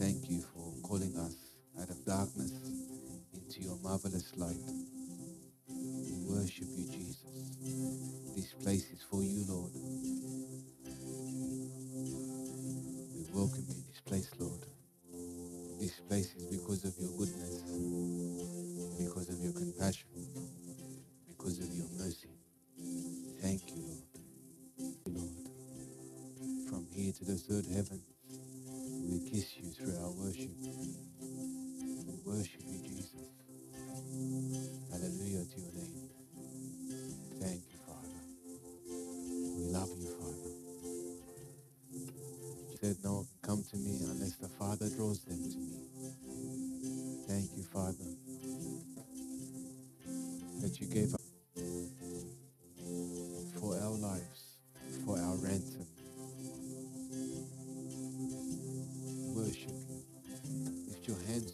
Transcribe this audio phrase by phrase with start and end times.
[0.00, 1.36] Thank you for calling us
[1.80, 2.52] out of darkness
[3.34, 4.56] into your marvelous light.
[5.68, 7.29] We worship you, Jesus.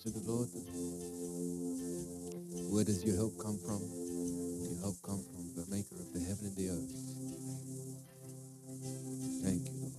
[0.07, 0.49] To the Lord.
[2.73, 3.83] Where does your help come from?
[4.49, 7.07] Your help come from the maker of the heaven and the earth.
[9.45, 9.95] Thank you, Lord.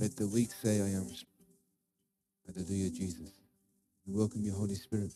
[0.00, 1.08] Let the weak say, I am.
[1.14, 1.34] strong."
[2.46, 3.32] Hallelujah, Jesus.
[4.06, 5.14] We welcome your Holy Spirit.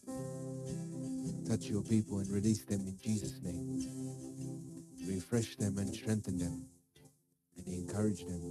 [1.47, 3.87] Touch your people and release them in Jesus' name.
[5.07, 6.69] Refresh them and strengthen them
[7.57, 8.43] and encourage them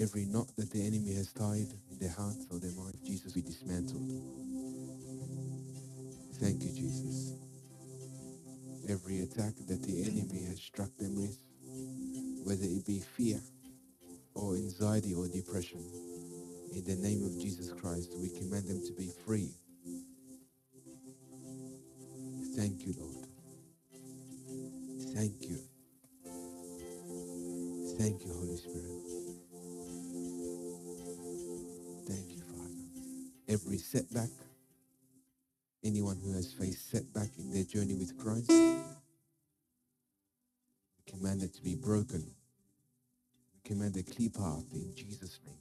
[0.00, 3.42] Every knot that the enemy has tied in their hearts or their mind, Jesus, be
[3.42, 4.08] dismantled.
[6.40, 7.34] Thank you, Jesus.
[8.88, 11.36] Every attack that the enemy has struck them with,
[12.44, 13.40] whether it be fear
[14.34, 15.82] or anxiety or depression,
[16.72, 19.50] in the name of Jesus Christ, we command them to be free.
[22.56, 23.26] Thank you, Lord.
[25.14, 25.58] Thank you.
[27.98, 29.17] Thank you, Holy Spirit.
[33.78, 34.30] Every setback,
[35.84, 38.82] anyone who has faced setback in their journey with Christ, we
[41.06, 42.28] command it to be broken.
[43.54, 45.60] We command a clear path in Jesus' name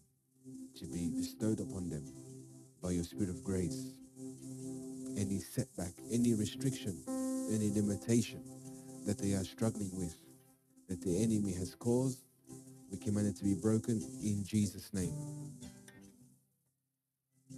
[0.79, 2.11] to be bestowed upon them
[2.81, 3.93] by your Spirit of grace.
[5.15, 6.97] Any setback, any restriction,
[7.51, 8.41] any limitation
[9.05, 10.15] that they are struggling with,
[10.89, 12.23] that the enemy has caused,
[12.89, 15.13] we command it to be broken in Jesus' name.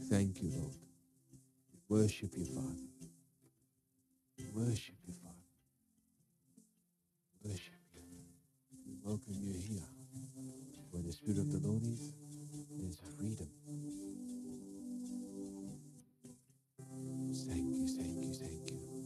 [0.10, 0.76] Thank you, Lord.
[1.90, 2.88] Worship you, Father.
[4.54, 5.36] Worship you, Father.
[7.44, 8.02] Worship you.
[8.88, 9.88] We welcome you here.
[10.92, 12.14] Where the Spirit of the Lord is,
[12.78, 13.50] there's freedom.
[17.48, 18.98] Thank you, thank you, thank you.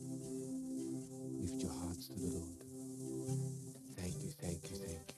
[1.25, 2.63] Lift your hearts to the Lord.
[3.97, 5.12] Thank you, thank you, thank you.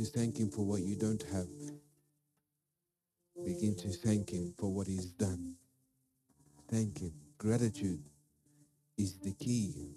[0.00, 1.46] To thank him for what you don't have.
[3.44, 5.56] Begin to thank him for what he's done.
[6.70, 7.12] Thank him.
[7.36, 8.02] Gratitude
[8.96, 9.90] is the key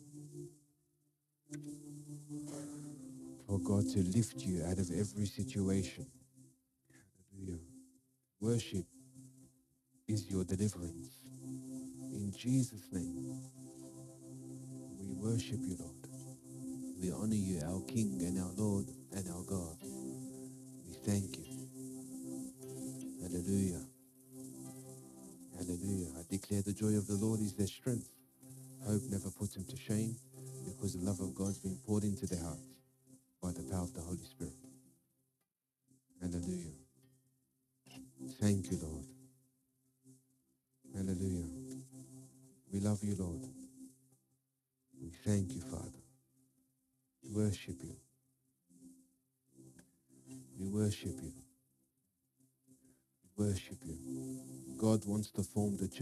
[3.47, 6.07] for God to lift you out of every situation.
[8.41, 8.85] Worship
[10.07, 11.11] is your deliverance.
[12.11, 13.39] In Jesus' name,
[14.99, 15.95] we worship you, Lord.
[17.01, 19.82] We honor you, our King and our Lord and our God.
[21.05, 21.45] Thank you.
[23.21, 23.81] Hallelujah.
[25.57, 26.09] Hallelujah.
[26.17, 28.09] I declare the joy of the Lord is their strength.
[28.85, 30.15] Hope never puts them to shame
[30.65, 32.63] because the love of God's been poured into their hearts
[33.41, 34.53] by the power of the Holy Spirit.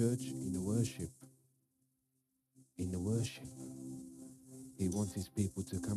[0.01, 1.11] Church in the worship.
[2.79, 3.43] In the worship.
[4.75, 5.90] He wants his people to come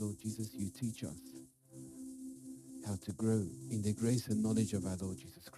[0.00, 1.18] Lord Jesus, you teach us
[2.86, 5.48] how to grow in the grace and knowledge of our Lord Jesus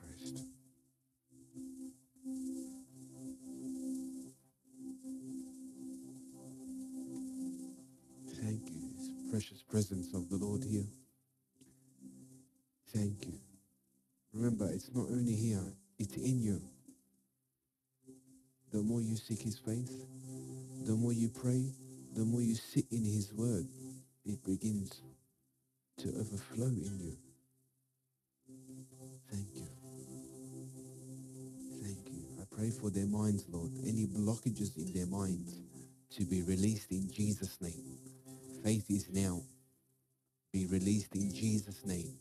[40.87, 42.15] released in Jesus' name.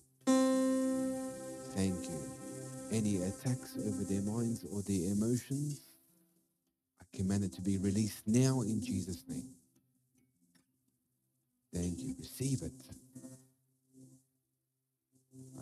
[1.75, 2.19] Thank you.
[2.91, 5.81] Any attacks over their minds or their emotions,
[6.99, 9.49] I command it to be released now in Jesus' name.
[11.71, 12.15] Thank you.
[12.17, 12.73] Receive it.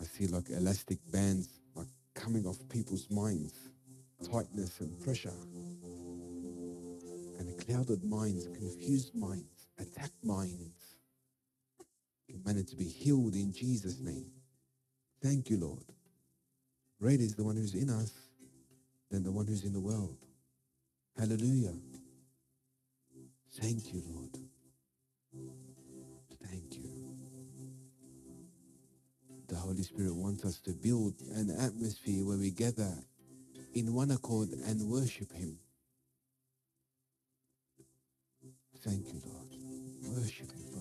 [0.00, 3.52] I see like elastic bands like coming off people's minds,
[4.32, 5.36] tightness and pressure.
[7.38, 10.83] And clouded minds, confused minds, attacked minds.
[12.44, 14.26] Commanded to be healed in Jesus' name.
[15.22, 15.84] Thank you, Lord.
[17.00, 18.12] Greater is the one who's in us
[19.10, 20.18] than the one who's in the world.
[21.18, 21.74] Hallelujah.
[23.60, 24.36] Thank you, Lord.
[26.46, 27.16] Thank you.
[29.48, 32.92] The Holy Spirit wants us to build an atmosphere where we gather
[33.74, 35.58] in one accord and worship Him.
[38.82, 40.18] Thank you, Lord.
[40.18, 40.73] Worship you,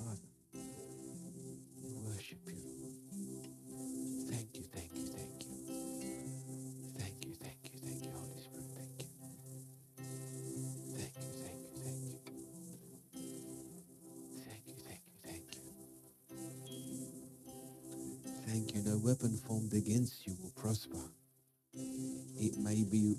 [19.03, 21.11] weapon formed against you will prosper.
[21.73, 23.15] It may be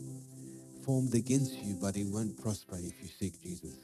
[0.84, 3.76] formed against you, but it won't prosper if you seek Jesus.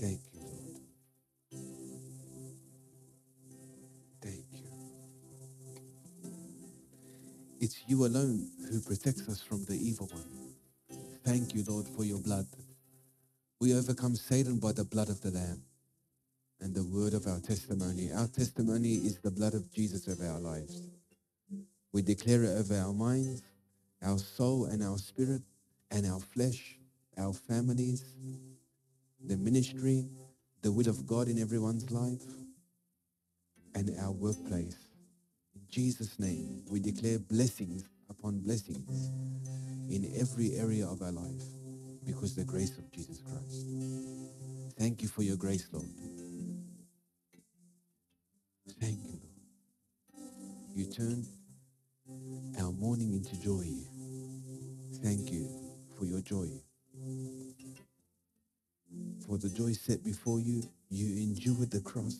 [0.00, 0.80] Thank you, Lord.
[4.22, 4.68] Thank you.
[7.60, 11.00] It's you alone who protects us from the evil one.
[11.24, 12.46] Thank you, Lord, for your blood.
[13.60, 15.62] We overcome Satan by the blood of the Lamb
[17.46, 18.10] testimony.
[18.12, 20.82] Our testimony is the blood of Jesus over our lives.
[21.92, 23.42] We declare it over our minds,
[24.02, 25.42] our soul, and our spirit,
[25.90, 26.76] and our flesh,
[27.16, 28.04] our families,
[29.24, 30.06] the ministry,
[30.62, 32.22] the will of God in everyone's life,
[33.74, 34.76] and our workplace.
[35.54, 39.10] In Jesus' name, we declare blessings upon blessings
[39.88, 41.42] in every area of our life
[42.04, 43.66] because the grace of Jesus Christ.
[44.78, 45.86] Thank you for your grace, Lord.
[50.76, 51.24] You turn
[52.60, 53.64] our mourning into joy.
[55.02, 55.48] Thank you
[55.98, 56.48] for your joy.
[59.26, 62.18] For the joy set before you, you endured the cross.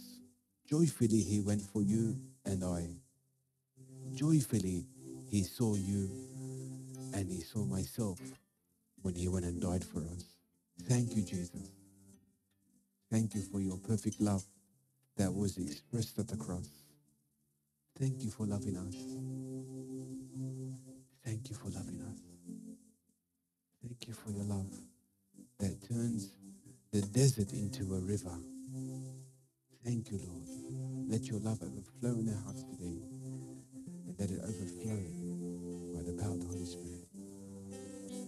[0.66, 2.88] Joyfully he went for you and I.
[4.14, 4.86] Joyfully
[5.30, 6.08] he saw you
[7.12, 8.18] and he saw myself
[9.02, 10.24] when he went and died for us.
[10.84, 11.72] Thank you, Jesus.
[13.12, 14.44] Thank you for your perfect love
[15.18, 16.85] that was expressed at the cross.
[17.98, 18.96] Thank you for loving us.
[21.24, 22.20] Thank you for loving us.
[23.82, 24.70] Thank you for your love
[25.60, 26.32] that turns
[26.92, 28.36] the desert into a river.
[29.84, 30.48] Thank you, Lord.
[31.08, 33.00] Let your love overflow in our hearts today
[33.92, 35.02] and let it overflow
[35.94, 37.08] by the power of the Holy Spirit.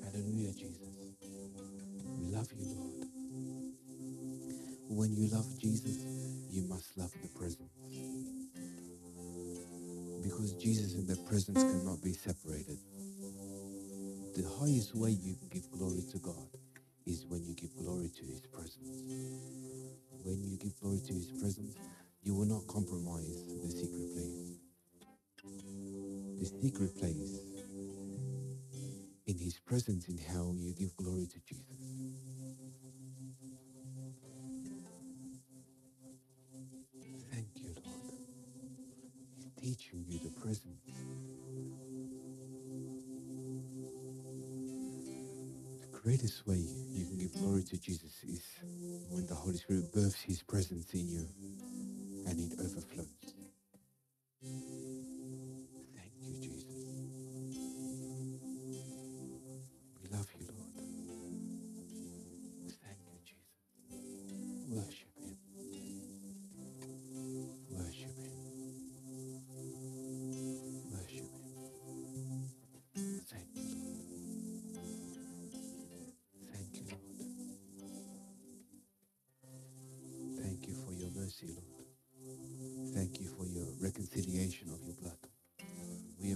[0.04, 0.96] Hallelujah, Jesus.
[2.04, 2.66] We love you.
[2.66, 3.08] Lord.
[4.88, 6.04] When you love Jesus,
[6.50, 7.67] you must love the presence.
[10.60, 12.78] Jesus and the presence cannot be separated.
[14.36, 16.48] The highest way you give glory to God
[17.06, 19.12] is when you give glory to His presence.
[20.24, 21.76] When you give glory to His presence,
[22.22, 24.58] you will not compromise the secret place.
[26.40, 27.40] The secret place
[29.26, 31.77] in His presence, in how you give glory to Jesus.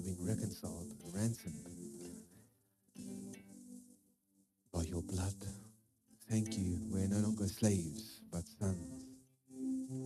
[0.06, 1.66] Have been reconciled, ransomed
[4.72, 5.34] by your blood.
[6.30, 6.78] Thank you.
[6.90, 9.04] We're no longer slaves, but sons.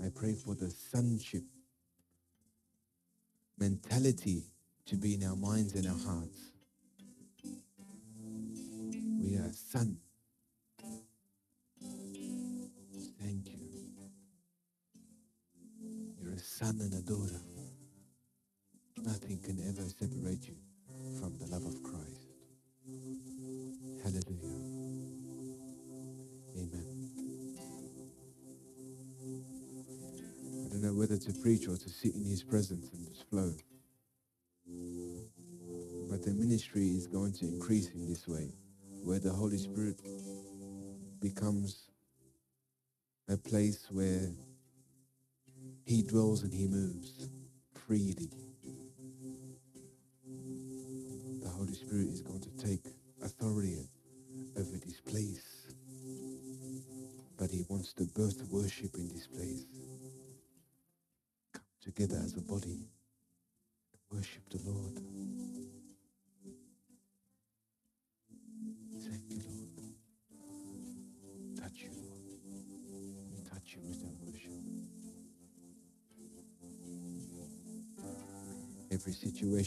[0.05, 1.45] I pray for the sonship
[3.59, 4.45] mentality
[4.87, 6.53] to be in our minds and our hearts.
[9.21, 9.99] We are sons.
[13.21, 13.59] Thank you.
[16.21, 17.41] You're a son and a daughter.
[32.37, 33.51] His presence and just flow.
[36.11, 38.53] But the ministry is going to increase in this way,
[39.03, 40.03] where the Holy Spirit
[41.19, 41.89] becomes
[43.31, 44.29] a place where
[45.87, 47.31] he dwells and he moves
[47.73, 48.31] freely.
[51.43, 52.85] The Holy Spirit is going to take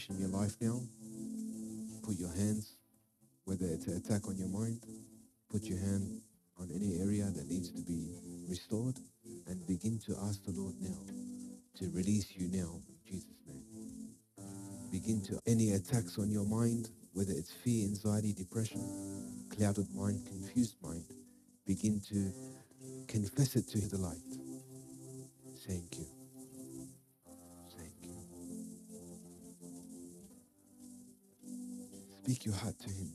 [0.10, 0.82] in your life now,
[2.04, 2.76] put your hands,
[3.46, 4.84] whether it's an attack on your mind,
[5.50, 6.22] put your hand
[6.60, 8.14] on any area that needs to be
[8.48, 8.96] restored
[9.48, 10.98] and begin to ask the Lord now
[11.80, 13.64] to release you now in Jesus' name.
[14.92, 20.76] Begin to any attacks on your mind, whether it's fear, anxiety, depression, clouded mind, confused
[20.82, 21.06] mind,
[21.66, 22.32] begin to
[23.08, 24.18] confess it to the light.
[25.68, 26.19] Thank you.
[32.30, 33.12] Speak your heart to Him.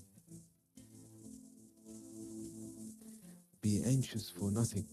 [3.63, 4.89] Be anxious for nothing,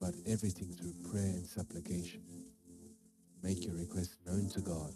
[0.00, 2.22] but everything through prayer and supplication.
[3.42, 4.94] Make your request known to God.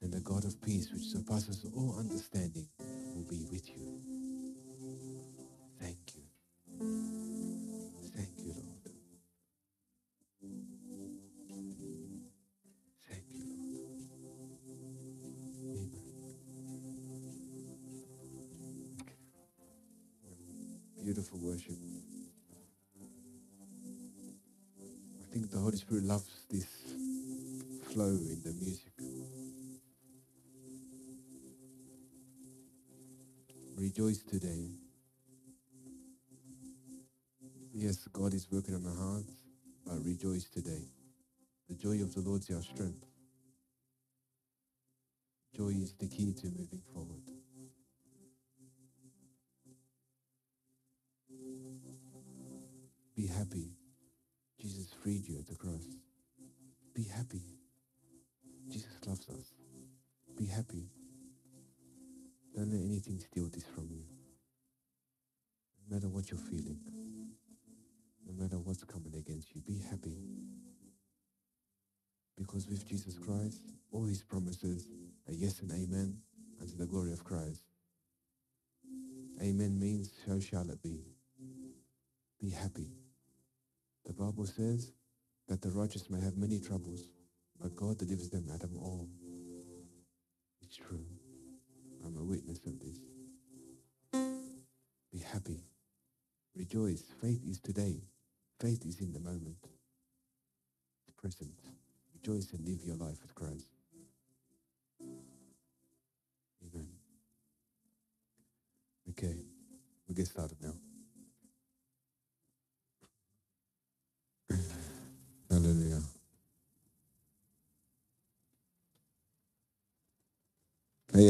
[0.00, 2.68] And the God of peace, which surpasses all understanding,
[3.14, 4.07] will be with you.
[21.18, 21.74] Beautiful worship.
[25.20, 26.64] I think the Holy Spirit loves this
[27.92, 28.92] flow in the music.
[33.76, 34.70] Rejoice today.
[37.74, 39.32] Yes, God is working on our hearts,
[39.84, 40.84] but rejoice today.
[41.68, 43.04] The joy of the Lord is our strength.
[45.52, 47.37] Joy is the key to moving forward.
[84.58, 84.90] Says
[85.46, 87.06] that the righteous may have many troubles,
[87.60, 89.08] but God delivers them out of all.
[90.60, 91.06] It's true.
[92.04, 92.98] I'm a witness of this.
[95.12, 95.62] Be happy.
[96.56, 97.04] Rejoice.
[97.20, 98.02] Faith is today.
[98.60, 99.56] Faith is in the moment.
[101.06, 101.54] It's present.
[102.14, 103.77] Rejoice and live your life with Christ.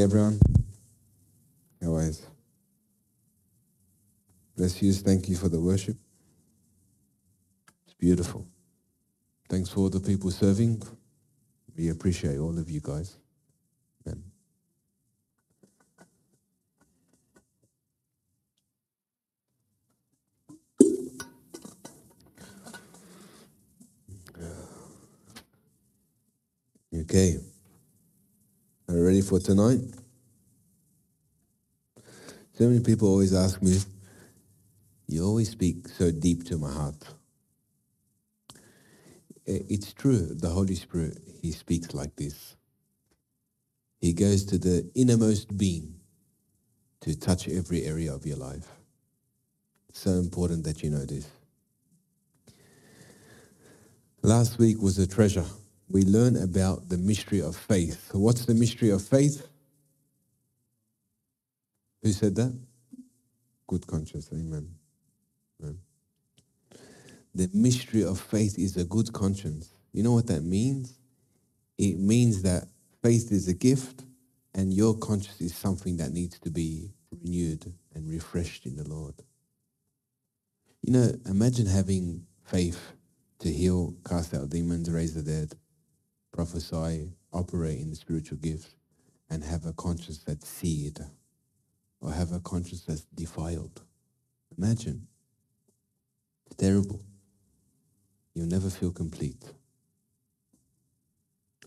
[0.09, 0.39] Everyone.
[1.83, 2.25] You?
[4.57, 4.91] Bless you.
[4.91, 5.97] Thank you for the worship.
[7.85, 8.47] It's beautiful.
[9.49, 10.81] Thanks for all the people serving.
[11.77, 13.17] We appreciate all of you guys.
[14.07, 14.23] Amen.
[26.95, 27.37] Okay.
[28.87, 29.98] Are you ready for tonight?
[32.59, 33.77] So many people always ask me,
[35.07, 37.01] you always speak so deep to my heart.
[39.45, 42.57] It's true, the Holy Spirit, He speaks like this.
[44.01, 46.01] He goes to the innermost being
[46.99, 48.67] to touch every area of your life.
[49.93, 51.29] so important that you know this.
[54.21, 55.45] Last week was a treasure.
[55.89, 58.09] We learned about the mystery of faith.
[58.11, 59.47] What's the mystery of faith?
[62.01, 62.57] Who said that?
[63.67, 64.29] Good conscience.
[64.31, 64.75] Amen.
[65.61, 65.79] Amen.
[67.35, 69.73] The mystery of faith is a good conscience.
[69.93, 70.97] You know what that means?
[71.77, 72.67] It means that
[73.01, 74.03] faith is a gift
[74.53, 79.15] and your conscience is something that needs to be renewed and refreshed in the Lord.
[80.81, 82.93] You know, imagine having faith
[83.39, 85.53] to heal, cast out demons, raise the dead,
[86.33, 88.75] prophesy, operate in the spiritual gifts,
[89.29, 90.99] and have a conscience that's seared
[92.01, 93.81] or have a conscience defiled.
[94.57, 95.07] Imagine.
[96.45, 97.01] It's terrible.
[98.33, 99.43] You'll never feel complete.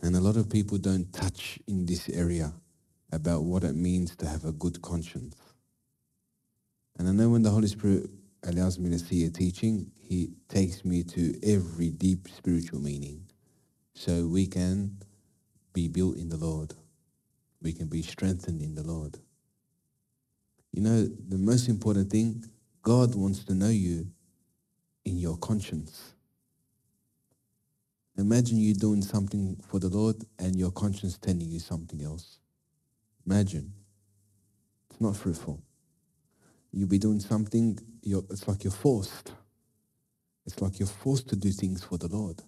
[0.03, 2.53] And a lot of people don't touch in this area
[3.13, 5.37] about what it means to have a good conscience.
[6.99, 8.09] And I know when the Holy Spirit
[8.43, 13.27] allows me to see a teaching, he takes me to every deep spiritual meaning.
[13.95, 14.99] So we can
[15.73, 16.75] be built in the Lord.
[17.61, 19.19] We can be strengthened in the Lord.
[20.73, 22.45] You know, the most important thing,
[22.83, 24.07] God wants to know you
[25.05, 26.15] in your conscience.
[28.17, 32.39] Imagine you doing something for the Lord and your conscience telling you something else.
[33.27, 33.73] Imagine.
[34.91, 35.63] It's not fruitful.
[36.73, 39.33] You'll be doing something, it's like you're forced.
[40.47, 42.43] It's like you're forced to do things for the Lord.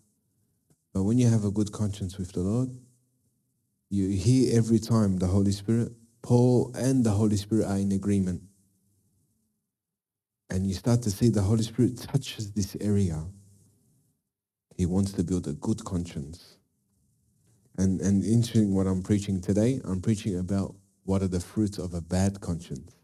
[0.93, 2.71] But when you have a good conscience with the Lord,
[3.91, 5.93] you hear every time the Holy Spirit,
[6.25, 8.41] Paul and the Holy Spirit are in agreement.
[10.49, 13.27] And you start to see the Holy Spirit touches this area.
[14.75, 16.57] He wants to build a good conscience.
[17.77, 21.93] And, and interesting what I'm preaching today, I'm preaching about what are the fruits of
[21.93, 22.97] a bad conscience.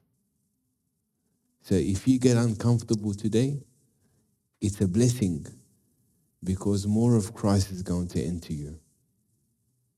[1.60, 3.60] So if you get uncomfortable today,
[4.62, 5.46] it's a blessing
[6.42, 8.80] because more of Christ is going to enter you.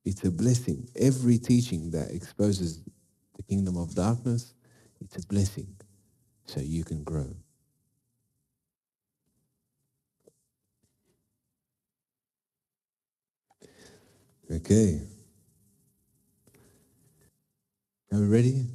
[0.04, 0.88] It's a blessing.
[0.96, 2.82] Every teaching that exposes
[3.42, 4.54] the kingdom of darkness,
[5.00, 5.74] it's a blessing
[6.46, 7.34] so you can grow.
[14.50, 15.00] Okay.
[18.12, 18.66] Are we ready?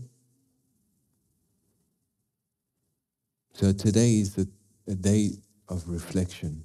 [3.53, 4.47] So today is the,
[4.87, 5.31] a day
[5.69, 6.63] of reflection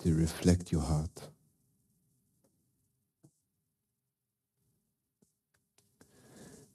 [0.00, 1.31] to reflect your heart.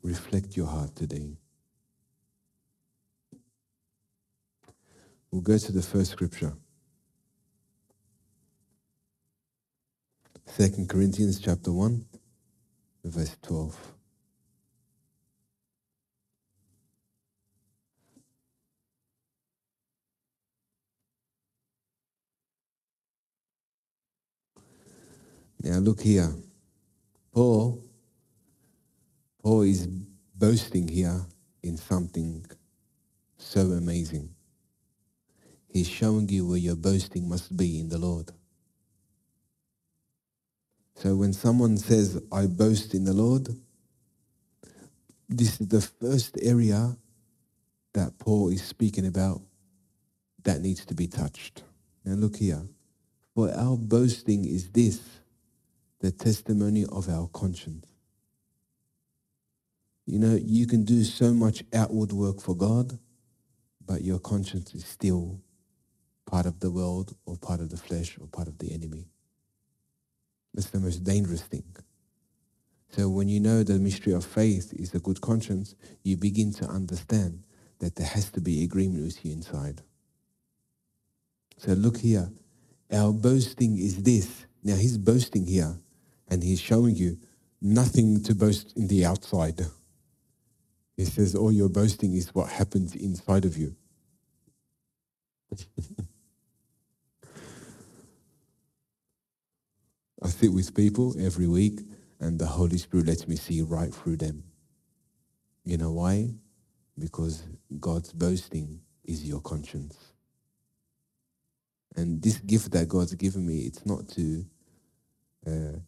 [0.08, 1.36] Reflect your heart today.
[5.30, 6.54] We'll go to the first scripture.
[10.46, 12.06] Second Corinthians chapter 1,
[13.04, 13.78] verse 12.
[25.64, 26.34] Now look here.
[27.34, 27.87] Paul,
[29.48, 29.88] Paul is
[30.36, 31.26] boasting here
[31.64, 32.46] in something
[33.38, 34.36] so amazing.
[35.70, 38.34] He's showing you where your boasting must be in the Lord.
[40.96, 43.48] So when someone says, I boast in the Lord,
[45.30, 46.98] this is the first area
[47.94, 49.40] that Paul is speaking about
[50.44, 51.64] that needs to be touched.
[52.04, 52.68] And look here.
[53.34, 55.00] For our boasting is this,
[56.02, 57.97] the testimony of our conscience.
[60.08, 62.98] You know, you can do so much outward work for God,
[63.86, 65.42] but your conscience is still
[66.26, 69.10] part of the world or part of the flesh or part of the enemy.
[70.54, 71.76] That's the most dangerous thing.
[72.90, 76.66] So when you know the mystery of faith is a good conscience, you begin to
[76.66, 77.44] understand
[77.80, 79.82] that there has to be agreement with you inside.
[81.58, 82.32] So look here.
[82.94, 84.46] Our boasting is this.
[84.64, 85.80] Now he's boasting here
[86.30, 87.20] and he's showing you
[87.62, 89.66] nothing to boast in the outside.
[90.98, 93.76] He says all your boasting is what happens inside of you.
[100.24, 101.80] I sit with people every week
[102.20, 104.44] and the Holy Spirit lets me see right through them.
[105.64, 106.34] You know why?
[106.98, 107.44] Because
[107.80, 109.96] God's boasting is your conscience.
[111.96, 114.46] And this gift that God's given me, it's not to
[115.46, 115.80] uh,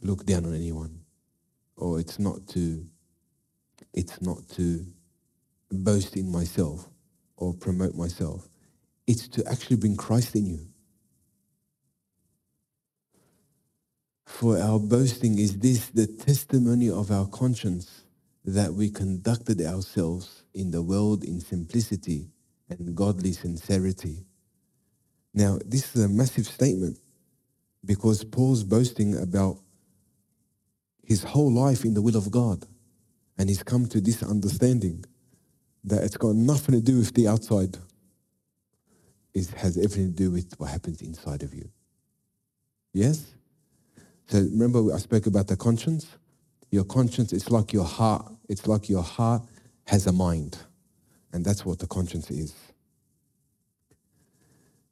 [0.00, 1.01] look down on anyone,
[1.76, 2.86] or it's not to,
[3.92, 4.86] it's not to
[5.70, 6.88] boast in myself
[7.36, 8.48] or promote myself.
[9.06, 10.68] It's to actually bring Christ in you.
[14.26, 18.04] For our boasting is this the testimony of our conscience
[18.44, 22.30] that we conducted ourselves in the world in simplicity
[22.68, 24.24] and godly sincerity.
[25.34, 26.98] Now, this is a massive statement
[27.84, 29.58] because Paul's boasting about
[31.12, 32.64] his whole life in the will of God.
[33.36, 35.04] And he's come to this understanding
[35.84, 37.76] that it's got nothing to do with the outside.
[39.34, 41.68] It has everything to do with what happens inside of you.
[42.94, 43.34] Yes?
[44.26, 46.06] So remember I spoke about the conscience?
[46.70, 48.32] Your conscience, it's like your heart.
[48.48, 49.42] It's like your heart
[49.88, 50.56] has a mind.
[51.34, 52.54] And that's what the conscience is.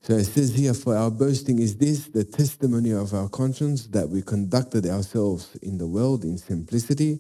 [0.02, 4.08] So it says here, for our boasting is this, the testimony of our conscience, that
[4.08, 7.18] we conducted ourselves in the world in simplicity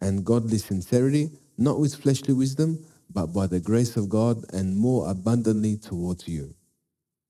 [0.00, 5.10] and godly sincerity, not with fleshly wisdom, but by the grace of God and more
[5.10, 6.54] abundantly towards you.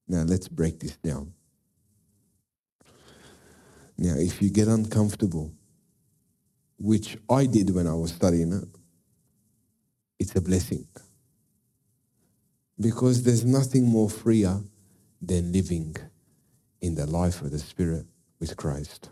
[0.07, 1.33] Now let's break this down.
[3.99, 5.53] Now, if you get uncomfortable,
[6.79, 8.69] which I did when I was studying it,
[10.19, 10.87] it's a blessing.
[12.81, 14.61] Because there's nothing more freer
[15.23, 15.97] than living
[16.81, 18.07] in the life of the Spirit
[18.41, 19.09] with Christ.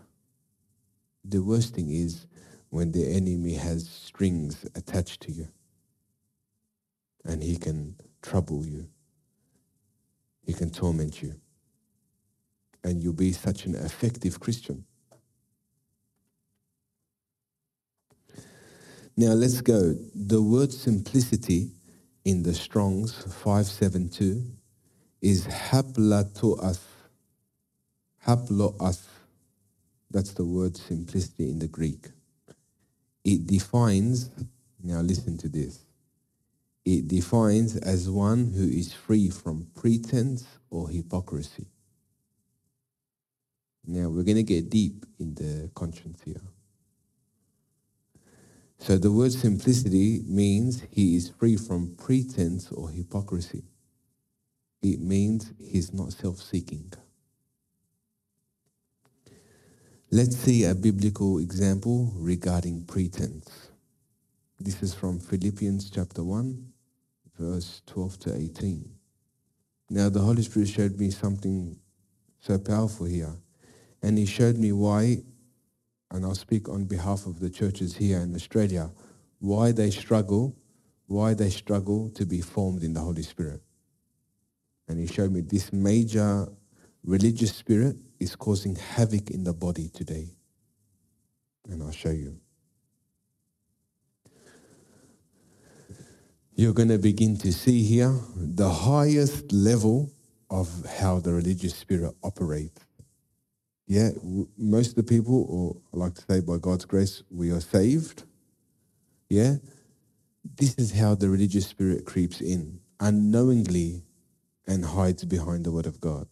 [1.23, 2.27] The worst thing is
[2.69, 5.47] when the enemy has strings attached to you
[7.23, 8.87] and he can trouble you,
[10.43, 11.35] he can torment you
[12.83, 14.85] and you'll be such an effective Christian.
[19.15, 19.95] Now let's go.
[20.15, 21.71] The word simplicity
[22.25, 24.43] in the Strong's 572
[25.21, 26.79] is haplatoas.
[28.25, 29.07] Haploas.
[30.09, 32.07] That's the word simplicity in the Greek.
[33.23, 34.29] It defines,
[34.83, 35.85] now listen to this.
[36.83, 41.67] It defines as one who is free from pretense or hypocrisy.
[43.85, 46.41] Now we're going to get deep in the conscience here.
[48.79, 53.63] So the word simplicity means he is free from pretense or hypocrisy.
[54.81, 56.93] It means he's not self-seeking.
[60.09, 63.69] Let's see a biblical example regarding pretense.
[64.59, 66.73] This is from Philippians chapter 1,
[67.37, 68.89] verse 12 to 18.
[69.89, 71.79] Now the Holy Spirit showed me something
[72.39, 73.35] so powerful here.
[74.01, 75.23] And he showed me why,
[76.09, 78.89] and I'll speak on behalf of the churches here in Australia,
[79.39, 80.55] why they struggle,
[81.05, 83.61] why they struggle to be formed in the Holy Spirit.
[84.91, 86.47] And he showed me this major
[87.03, 90.27] religious spirit is causing havoc in the body today.
[91.69, 92.37] And I'll show you.
[96.53, 100.11] You're going to begin to see here the highest level
[100.49, 102.83] of how the religious spirit operates
[103.91, 104.11] yeah,
[104.57, 108.23] most of the people, or I like to say by God's grace, we are saved.
[109.27, 109.55] Yeah.
[110.45, 114.03] This is how the religious spirit creeps in unknowingly
[114.67, 116.27] and hides behind the word of God.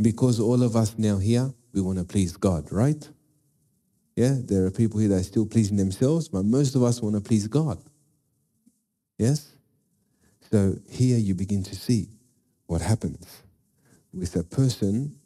[0.00, 3.08] Because all of us now here, we want to please God, right?
[4.16, 7.14] Yeah, there are people here that are still pleasing themselves, but most of us want
[7.14, 7.78] to please God.
[9.18, 9.54] Yes?
[10.50, 12.08] So here you begin to see
[12.66, 13.42] what happens
[14.12, 15.16] with a person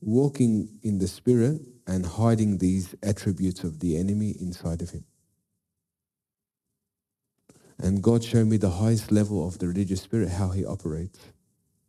[0.00, 5.04] walking in the spirit and hiding these attributes of the enemy inside of him.
[7.80, 11.20] And God showed me the highest level of the religious spirit, how he operates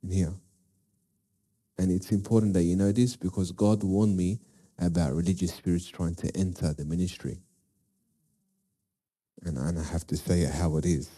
[0.04, 0.34] in here.
[1.78, 4.40] And it's important that you know this because God warned me
[4.78, 7.40] about religious spirits trying to enter the ministry.
[9.44, 11.10] And, and I have to say it how it is.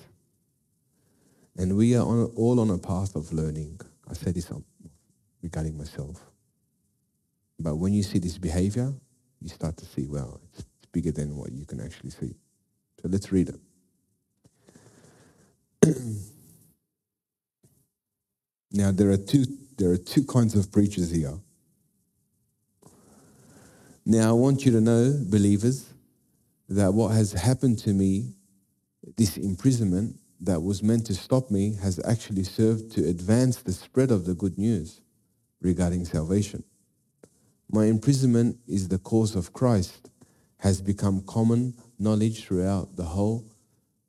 [1.57, 3.81] And we are on, all on a path of learning.
[4.09, 4.51] I say this
[5.41, 6.21] regarding myself.
[7.59, 8.93] But when you see this behavior,
[9.41, 12.35] you start to see, well, it's bigger than what you can actually see.
[13.01, 13.59] So let's read it.
[18.71, 19.45] now there are two
[19.77, 21.39] there are two kinds of preachers here.
[24.05, 25.91] Now I want you to know, believers,
[26.69, 28.35] that what has happened to me,
[29.17, 34.11] this imprisonment that was meant to stop me, has actually served to advance the spread
[34.11, 35.01] of the good news
[35.61, 36.63] regarding salvation.
[37.71, 40.11] My imprisonment is the cause of Christ,
[40.57, 43.45] has become common knowledge throughout the whole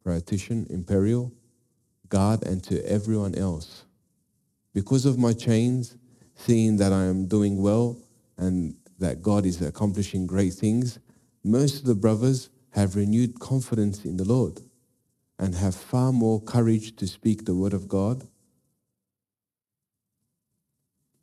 [0.04, 1.32] Praetorian Imperial
[2.12, 3.84] Guard and to everyone else.
[4.74, 5.96] Because of my chains,
[6.34, 7.96] seeing that I am doing well
[8.36, 10.98] and that God is accomplishing great things,
[11.42, 14.60] most of the brothers have renewed confidence in the Lord
[15.38, 18.28] and have far more courage to speak the word of God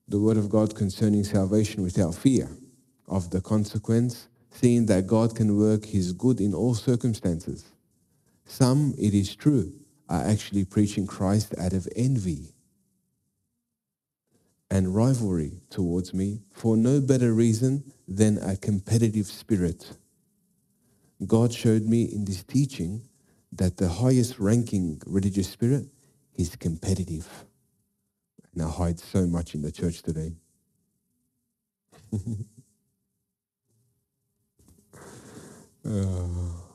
[0.09, 2.49] the word of God concerning salvation without fear
[3.07, 7.71] of the consequence, seeing that God can work his good in all circumstances.
[8.45, 9.71] Some, it is true,
[10.09, 12.53] are actually preaching Christ out of envy
[14.71, 19.97] and rivalry towards me for no better reason than a competitive spirit.
[21.25, 23.07] God showed me in this teaching
[23.51, 25.87] that the highest ranking religious spirit
[26.35, 27.45] is competitive
[28.53, 30.33] and I hide so much in the church today.
[35.85, 35.89] uh,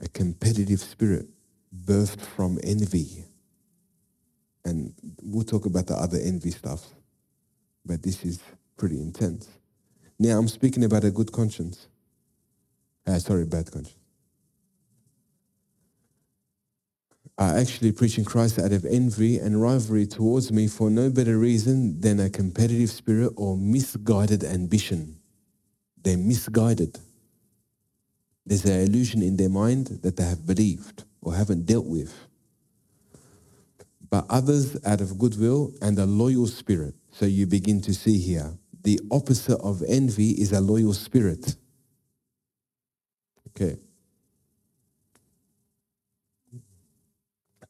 [0.00, 1.26] a competitive spirit
[1.84, 3.24] birthed from envy.
[4.64, 6.86] And we'll talk about the other envy stuff,
[7.84, 8.40] but this is
[8.76, 9.48] pretty intense.
[10.18, 11.88] Now I'm speaking about a good conscience.
[13.06, 13.96] Uh, sorry, bad conscience.
[17.40, 21.98] are actually preaching Christ out of envy and rivalry towards me for no better reason
[21.98, 25.16] than a competitive spirit or misguided ambition.
[26.02, 26.98] They're misguided.
[28.50, 32.12] There's an illusion in their mind that they have believed or haven't dealt with.
[34.10, 36.96] But others out of goodwill and a loyal spirit.
[37.12, 41.54] So you begin to see here the opposite of envy is a loyal spirit.
[43.50, 43.78] Okay.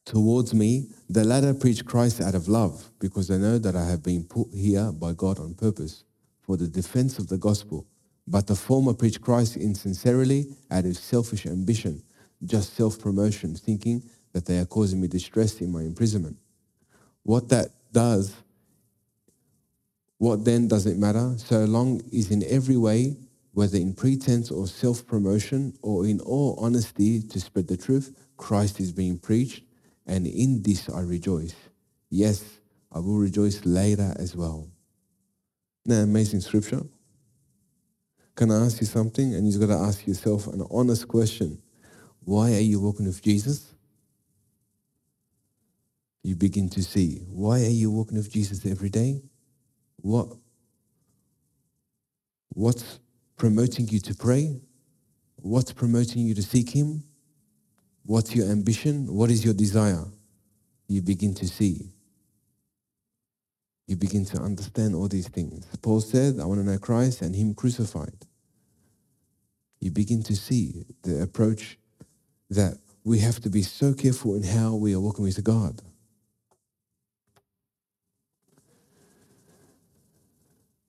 [0.03, 0.87] towards me.
[1.09, 4.47] The latter preach Christ out of love, because they know that I have been put
[4.53, 6.03] here by God on purpose
[6.41, 7.87] for the defense of the gospel.
[8.27, 12.03] But the former preach Christ insincerely out of selfish ambition,
[12.43, 14.03] just self promotion, thinking
[14.33, 16.37] that they are causing me distress in my imprisonment.
[17.23, 18.33] What that does,
[20.17, 21.33] what then does it matter?
[21.37, 23.17] So long is in every way,
[23.53, 28.79] whether in pretense or self promotion or in all honesty to spread the truth, Christ
[28.79, 29.63] is being preached
[30.05, 31.55] and in this I rejoice.
[32.09, 32.43] Yes,
[32.91, 34.67] I will rejoice later as well.
[35.85, 36.83] Now, amazing scripture.
[38.41, 39.35] Can I ask you something?
[39.35, 41.61] And you've got to ask yourself an honest question.
[42.21, 43.75] Why are you walking with Jesus?
[46.23, 47.19] You begin to see.
[47.29, 49.21] Why are you walking with Jesus every day?
[49.97, 50.29] What,
[52.55, 52.99] what's
[53.37, 54.59] promoting you to pray?
[55.35, 57.03] What's promoting you to seek Him?
[58.07, 59.05] What's your ambition?
[59.13, 60.05] What is your desire?
[60.87, 61.91] You begin to see.
[63.85, 65.67] You begin to understand all these things.
[65.83, 68.25] Paul said, I want to know Christ and Him crucified.
[69.81, 71.77] You begin to see the approach
[72.49, 75.81] that we have to be so careful in how we are walking with God.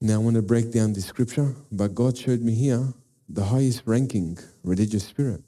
[0.01, 2.93] Now I want to break down this scripture, but God showed me here
[3.29, 5.43] the highest ranking religious spirit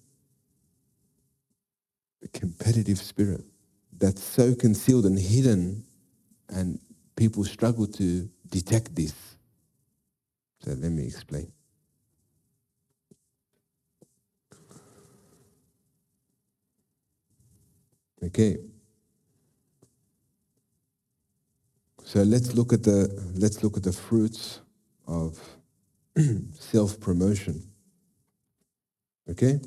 [2.25, 3.45] a competitive spirit
[3.97, 5.85] that's so concealed and hidden,
[6.49, 6.81] and
[7.17, 9.15] people struggle to detect this.
[10.63, 11.53] So let me explain.
[18.25, 18.57] Okay.
[22.05, 24.61] So let's look at the let's look at the fruits
[25.07, 25.39] of
[26.53, 27.63] self-promotion.
[29.31, 29.61] Okay?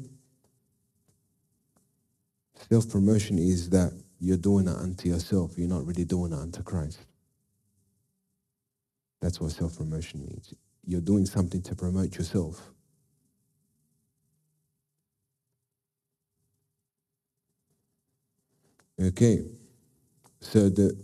[2.70, 6.64] Self promotion is that you're doing it unto yourself, you're not really doing it unto
[6.64, 7.00] Christ.
[9.22, 10.54] That's what self promotion means.
[10.86, 12.72] You're doing something to promote yourself.
[19.00, 19.46] Okay.
[20.42, 20.98] So the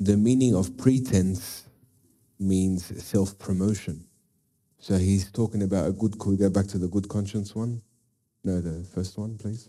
[0.00, 1.64] the meaning of pretense
[2.38, 4.04] means self-promotion.
[4.78, 7.82] So he's talking about a good could we go back to the good conscience one?
[8.44, 9.68] No, the first one, please.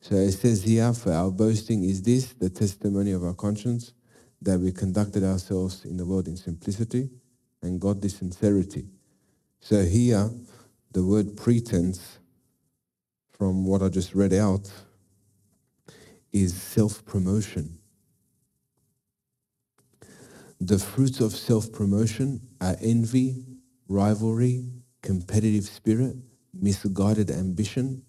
[0.00, 3.92] So it says here, for our boasting is this, the testimony of our conscience,
[4.40, 7.10] that we conducted ourselves in the world in simplicity
[7.62, 8.86] and godly sincerity.
[9.60, 10.30] So here,
[10.92, 12.18] the word pretense,
[13.30, 14.70] from what I just read out,
[16.32, 17.78] is self promotion.
[20.60, 23.44] The fruits of self promotion are envy,
[23.88, 24.68] rivalry,
[25.02, 26.16] competitive spirit,
[26.52, 28.02] misguided ambition,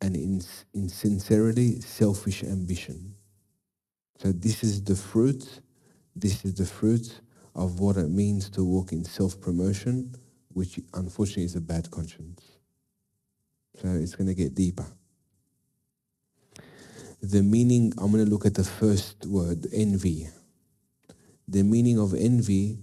[0.00, 0.42] and in,
[0.74, 3.14] insincerity, selfish ambition.
[4.18, 5.60] So this is the fruit,
[6.14, 7.20] this is the fruit
[7.54, 10.14] of what it means to walk in self-promotion,
[10.48, 12.42] which unfortunately is a bad conscience.
[13.80, 14.86] So it's going to get deeper.
[17.26, 20.28] The meaning, I'm going to look at the first word, envy.
[21.48, 22.80] The meaning of envy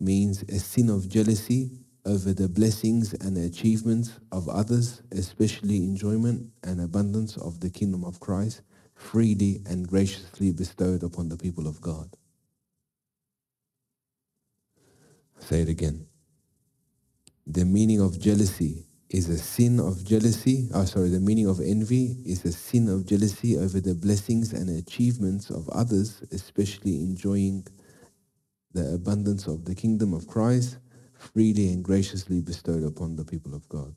[0.00, 1.70] means a sin of jealousy
[2.04, 8.18] over the blessings and achievements of others, especially enjoyment and abundance of the kingdom of
[8.18, 8.62] Christ,
[8.96, 12.16] freely and graciously bestowed upon the people of God.
[15.38, 16.08] Say it again.
[17.46, 20.68] The meaning of jealousy is a sin of jealousy.
[20.74, 24.68] Oh, sorry, the meaning of envy is a sin of jealousy over the blessings and
[24.68, 27.64] achievements of others, especially enjoying
[28.72, 30.78] the abundance of the kingdom of Christ,
[31.14, 33.94] freely and graciously bestowed upon the people of God.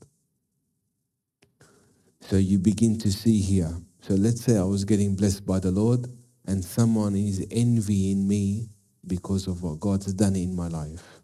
[2.20, 3.76] So you begin to see here.
[4.02, 6.06] So let's say I was getting blessed by the Lord
[6.46, 8.68] and someone is envying me
[9.04, 11.22] because of what God's done in my life.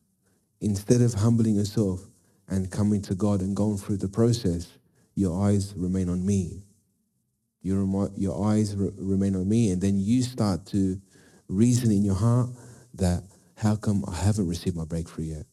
[0.60, 2.08] Instead of humbling yourself
[2.48, 4.78] and coming to God and going through the process,
[5.14, 6.62] your eyes remain on me.
[7.62, 11.00] Your, your eyes re- remain on me, and then you start to
[11.48, 12.50] reason in your heart
[12.94, 13.22] that
[13.56, 15.46] how come I haven't received my breakthrough yet?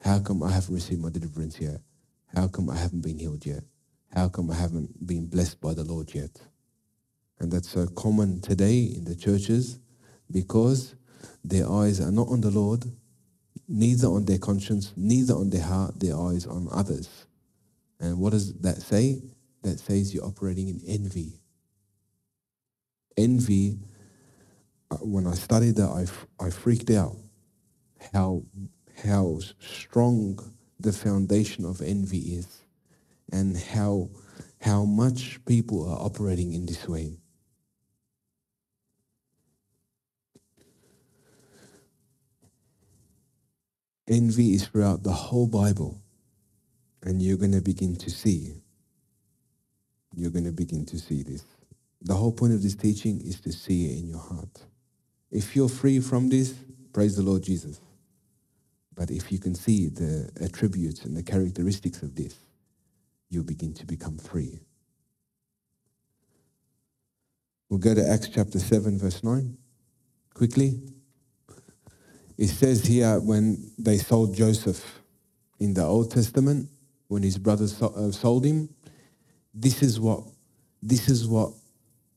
[0.00, 1.80] How come I haven't received my deliverance yet?
[2.34, 3.62] How come I haven't been healed yet?
[4.12, 6.30] How come I haven't been blessed by the Lord yet?
[7.38, 9.78] And that's so common today in the churches
[10.30, 10.94] because
[11.44, 12.84] their eyes are not on the Lord,
[13.68, 17.26] neither on their conscience, neither on their heart, their eyes on others.
[18.00, 19.22] And what does that say?
[19.62, 21.40] That says you're operating in envy.
[23.16, 23.78] Envy,
[24.90, 27.16] uh, when I studied that, I, I freaked out
[28.12, 28.42] how
[29.04, 30.38] how strong
[30.78, 32.62] the foundation of envy is
[33.32, 34.08] and how
[34.60, 37.18] how much people are operating in this way.
[44.08, 46.00] Envy is throughout the whole Bible,
[47.02, 48.62] and you're going to begin to see.
[50.14, 51.44] You're going to begin to see this.
[52.02, 54.64] The whole point of this teaching is to see it in your heart.
[55.30, 56.54] If you're free from this,
[56.92, 57.80] praise the Lord Jesus.
[58.94, 62.36] But if you can see the attributes and the characteristics of this,
[63.28, 64.60] you'll begin to become free.
[67.68, 69.56] We'll go to Acts chapter 7, verse 9.
[70.32, 70.80] Quickly.
[72.38, 75.00] It says here when they sold Joseph
[75.58, 76.68] in the Old Testament,
[77.08, 78.68] when his brothers uh, sold him,
[79.54, 80.22] this is what
[80.82, 81.52] this is what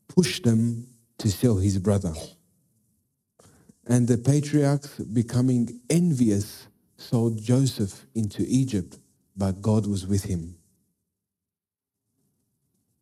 [0.08, 2.13] pushed them to sell his brother.
[3.88, 8.99] And the patriarchs becoming envious sold Joseph into Egypt,
[9.36, 10.55] but God was with him.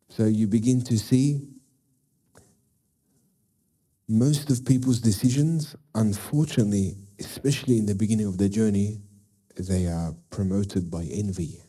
[0.08, 1.42] So you begin to see
[4.08, 9.00] most of people's decisions, unfortunately, especially in the beginning of their journey,
[9.56, 11.60] they are promoted by envy.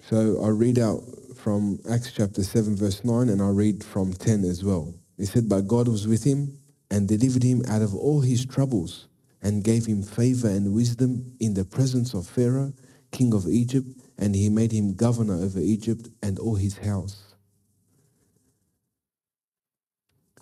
[0.00, 1.02] So I read out
[1.36, 4.94] from Acts chapter 7, verse 9, and I read from 10 as well.
[5.16, 6.58] He said, But God was with him
[6.90, 9.08] and delivered him out of all his troubles
[9.42, 12.72] and gave him favor and wisdom in the presence of Pharaoh,
[13.10, 13.88] king of Egypt,
[14.18, 17.31] and he made him governor over Egypt and all his house.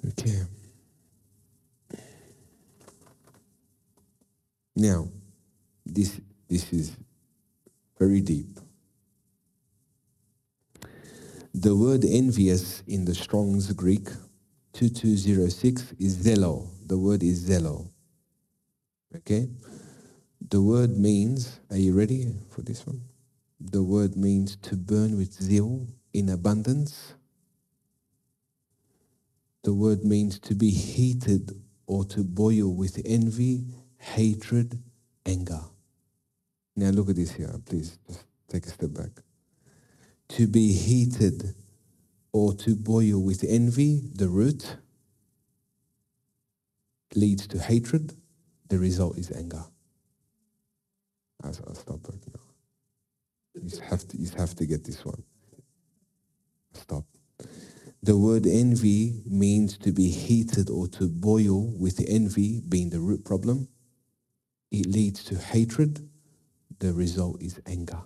[0.09, 0.43] Okay.
[4.77, 5.09] Now,
[5.85, 6.97] this this is
[7.99, 8.59] very deep.
[11.53, 14.09] The word envious in the Strong's Greek
[14.73, 16.69] 2206 is zelo.
[16.87, 17.91] The word is zelo.
[19.17, 19.49] Okay?
[20.49, 23.03] The word means, are you ready for this one?
[23.61, 27.15] The word means to burn with zeal in abundance.
[29.63, 33.65] The word means to be heated or to boil with envy,
[33.99, 34.83] hatred,
[35.27, 35.61] anger.
[36.77, 37.99] Now look at this here, please.
[38.07, 39.11] Just take a step back.
[40.31, 41.55] To be heated
[42.33, 44.77] or to boil with envy, the root
[47.15, 48.17] leads to hatred,
[48.69, 49.65] the result is anger.
[51.43, 52.41] I'll stop right now.
[53.55, 55.23] You have to, you have to get this one.
[56.73, 57.05] Stop.
[58.03, 63.25] The word envy means to be heated or to boil with envy being the root
[63.25, 63.69] problem.
[64.71, 66.09] It leads to hatred.
[66.79, 68.01] The result is anger.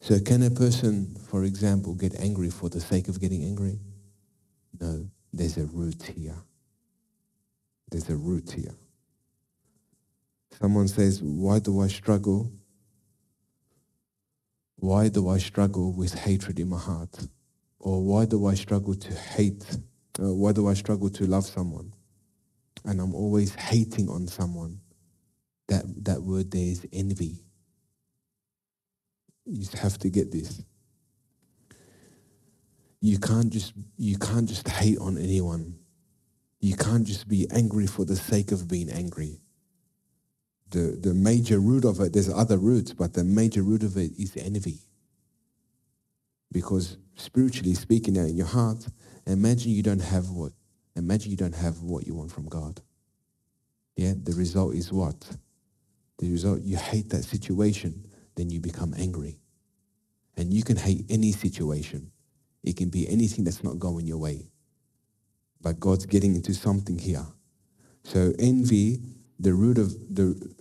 [0.00, 3.78] So can a person, for example, get angry for the sake of getting angry?
[4.80, 6.36] No, there's a root here.
[7.90, 8.74] There's a root here.
[10.58, 12.50] Someone says, why do I struggle?
[14.80, 17.26] Why do I struggle with hatred in my heart?
[17.80, 19.64] Or why do I struggle to hate?
[20.20, 21.92] Uh, why do I struggle to love someone?
[22.84, 24.80] And I'm always hating on someone.
[25.66, 27.44] That, that word there is envy.
[29.46, 30.62] You have to get this.
[33.00, 35.78] You can't just you can't just hate on anyone.
[36.60, 39.40] You can't just be angry for the sake of being angry.
[40.70, 44.12] The the major root of it, there's other roots, but the major root of it
[44.18, 44.78] is envy.
[46.52, 48.86] Because spiritually speaking in your heart,
[49.26, 50.52] imagine you don't have what
[50.96, 52.80] imagine you don't have what you want from God.
[53.96, 55.36] Yeah, the result is what?
[56.18, 58.08] The result you hate that situation
[58.38, 59.40] then you become angry.
[60.36, 62.12] And you can hate any situation.
[62.62, 64.52] It can be anything that's not going your way.
[65.60, 67.26] But God's getting into something here.
[68.04, 69.00] So envy,
[69.40, 70.54] the root of the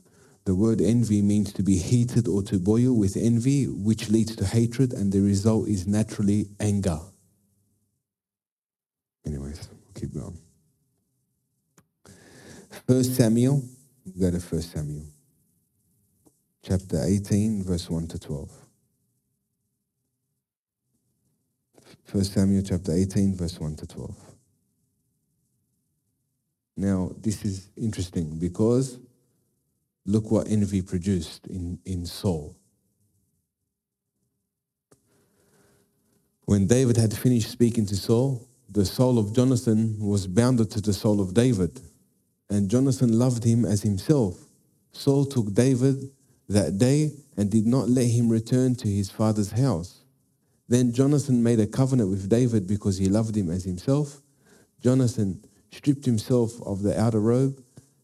[0.48, 4.46] the word envy means to be heated or to boil with envy, which leads to
[4.46, 7.02] hatred, and the result is naturally anger.
[9.26, 10.38] Anyways, we'll keep going.
[12.88, 13.62] First Samuel,
[14.06, 15.04] we go to First Samuel
[16.64, 18.50] chapter 18, verse 1 to 12.
[22.10, 24.16] 1 Samuel chapter 18, verse 1 to 12.
[26.78, 28.98] Now, this is interesting because
[30.08, 32.56] look what envy produced in, in Saul.
[36.46, 40.94] When David had finished speaking to Saul, the soul of Jonathan was bounded to the
[40.94, 41.82] soul of David,
[42.50, 44.40] and Jonathan loved him as himself.
[44.94, 46.10] Saul took David
[46.48, 50.06] that day and did not let him return to his father's house.
[50.70, 54.22] Then Jonathan made a covenant with David because he loved him as himself.
[54.82, 57.62] Jonathan stripped himself of the outer robe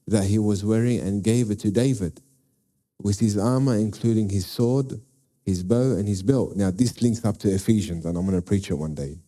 [0.07, 2.21] that he was wearing and gave it to David
[3.01, 5.01] with his armor, including his sword,
[5.45, 6.55] his bow, and his belt.
[6.55, 9.19] Now, this links up to Ephesians, and I'm going to preach it one day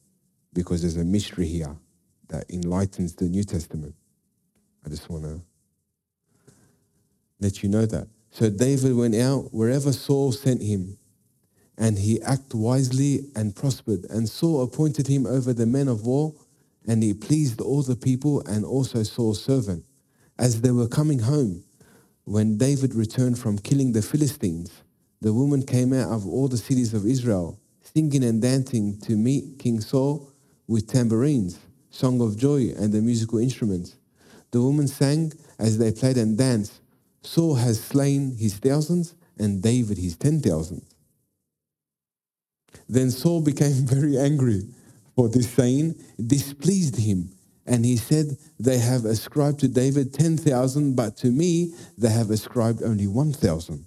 [0.54, 1.76] because there's a mystery here
[2.30, 3.96] that enlightens the New Testament.
[4.86, 5.42] I just want to
[7.40, 8.08] let you know that.
[8.32, 10.98] So David went out wherever Saul sent him,
[11.78, 14.06] and he acted wisely and prospered.
[14.10, 16.34] And Saul appointed him over the men of war,
[16.88, 19.84] and he pleased all the people and also Saul's servant.
[20.38, 21.64] As they were coming home,
[22.26, 24.84] when David returned from killing the Philistines,
[25.22, 29.60] the woman came out of all the cities of Israel, singing and dancing to meet
[29.60, 30.32] King Saul
[30.68, 31.60] with tambourines,
[31.90, 33.96] song of joy, and the musical instruments.
[34.52, 36.82] The woman sang as they played and danced
[37.26, 40.84] Saul has slain his thousands and David his ten thousands.
[42.88, 44.68] Then Saul became very angry
[45.16, 47.32] for this saying, displeased him.
[47.66, 52.84] And he said, They have ascribed to David 10,000, but to me they have ascribed
[52.84, 53.86] only 1,000.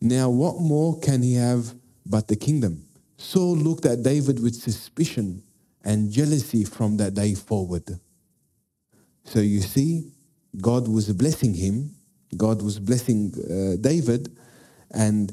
[0.00, 1.74] Now, what more can he have
[2.04, 2.84] but the kingdom?
[3.16, 5.42] Saul looked at David with suspicion
[5.84, 7.98] and jealousy from that day forward.
[9.24, 10.10] So you see,
[10.60, 11.94] God was blessing him.
[12.36, 14.36] God was blessing uh, David,
[14.90, 15.32] and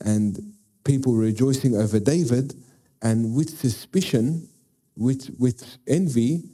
[0.00, 2.54] and people rejoicing over David,
[3.02, 4.48] and with suspicion,
[5.00, 6.44] with with envy,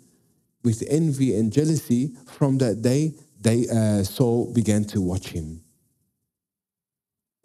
[0.63, 2.13] with envy and jealousy.
[2.27, 5.63] From that day, they, uh, Saul began to watch him.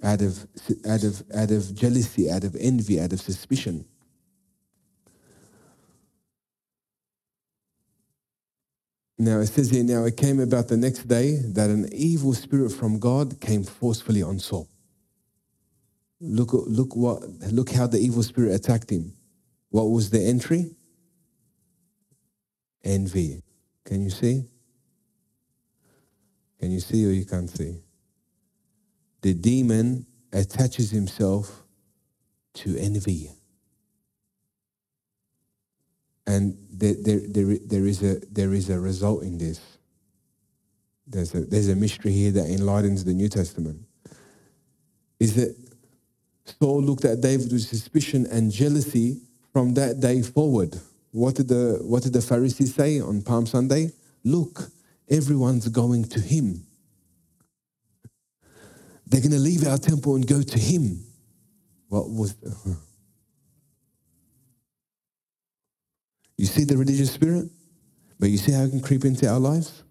[0.04, 0.48] Out of
[0.88, 3.86] out of out of jealousy, out of envy, out of suspicion.
[9.18, 12.72] Now it says here, now it came about the next day that an evil spirit
[12.72, 14.68] from God came forcefully on Saul.
[16.20, 17.22] Look, look what,
[17.52, 19.14] look how the evil spirit attacked him.
[19.70, 20.72] What was the entry?
[22.84, 23.42] Envy.
[23.86, 24.46] Can you see?
[26.60, 27.82] Can you see or you can't see?
[29.22, 31.64] The demon attaches himself
[32.54, 33.32] to envy
[36.32, 39.60] and there, there, there, there, is a, there is a result in this.
[41.08, 43.82] there's a, there's a mystery here that enlightens the New Testament.
[45.20, 45.56] Is that
[46.46, 49.22] Saul looked at David with suspicion and jealousy
[49.52, 50.80] from that day forward.
[51.12, 53.92] What did the, what did the Pharisees say on Palm Sunday?
[54.24, 54.72] Look,
[55.10, 56.66] everyone's going to him.
[59.06, 61.04] They're going to leave our temple and go to him.
[61.90, 62.36] What was.
[62.36, 62.78] The,
[66.38, 67.50] you see the religious spirit?
[68.18, 69.84] But you see how it can creep into our lives?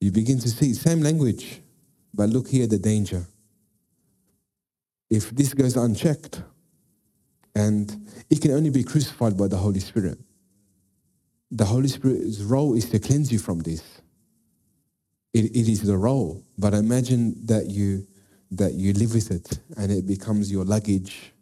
[0.00, 1.62] You begin to see same language,
[2.12, 3.24] but look here the danger.
[5.08, 6.42] If this goes unchecked,
[7.56, 10.18] and it can only be crucified by the Holy Spirit.
[11.50, 13.82] The Holy Spirit's role is to cleanse you from this.
[15.32, 18.06] It, it is the role, but imagine that you
[18.50, 21.32] that you live with it and it becomes your luggage.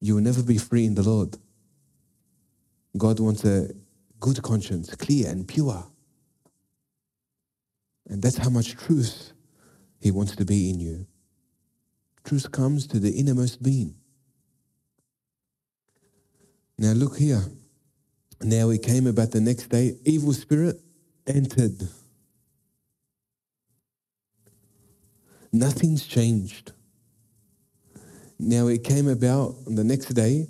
[0.00, 1.36] You will never be free in the Lord.
[2.96, 3.68] God wants a
[4.18, 5.86] good conscience, clear and pure.
[8.08, 9.32] And that's how much truth
[10.00, 11.06] He wants to be in you.
[12.24, 13.94] Truth comes to the innermost being.
[16.78, 17.42] Now look here.
[18.42, 20.80] Now it came about the next day, evil spirit
[21.26, 21.88] entered.
[25.52, 26.72] Nothing's changed.
[28.38, 30.46] Now it came about the next day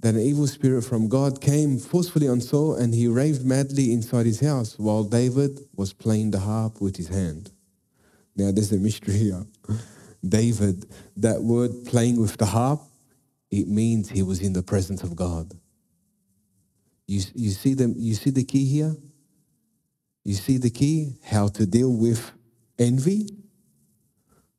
[0.00, 4.26] that an evil spirit from God came forcefully on Saul and he raved madly inside
[4.26, 7.50] his house while David was playing the harp with his hand.
[8.36, 9.44] Now there's a mystery here.
[10.26, 12.80] David, that word playing with the harp,
[13.50, 15.54] it means he was in the presence of God.
[17.06, 18.94] You, you, see the, you see the key here?
[20.24, 21.14] You see the key?
[21.24, 22.32] How to deal with
[22.78, 23.28] envy?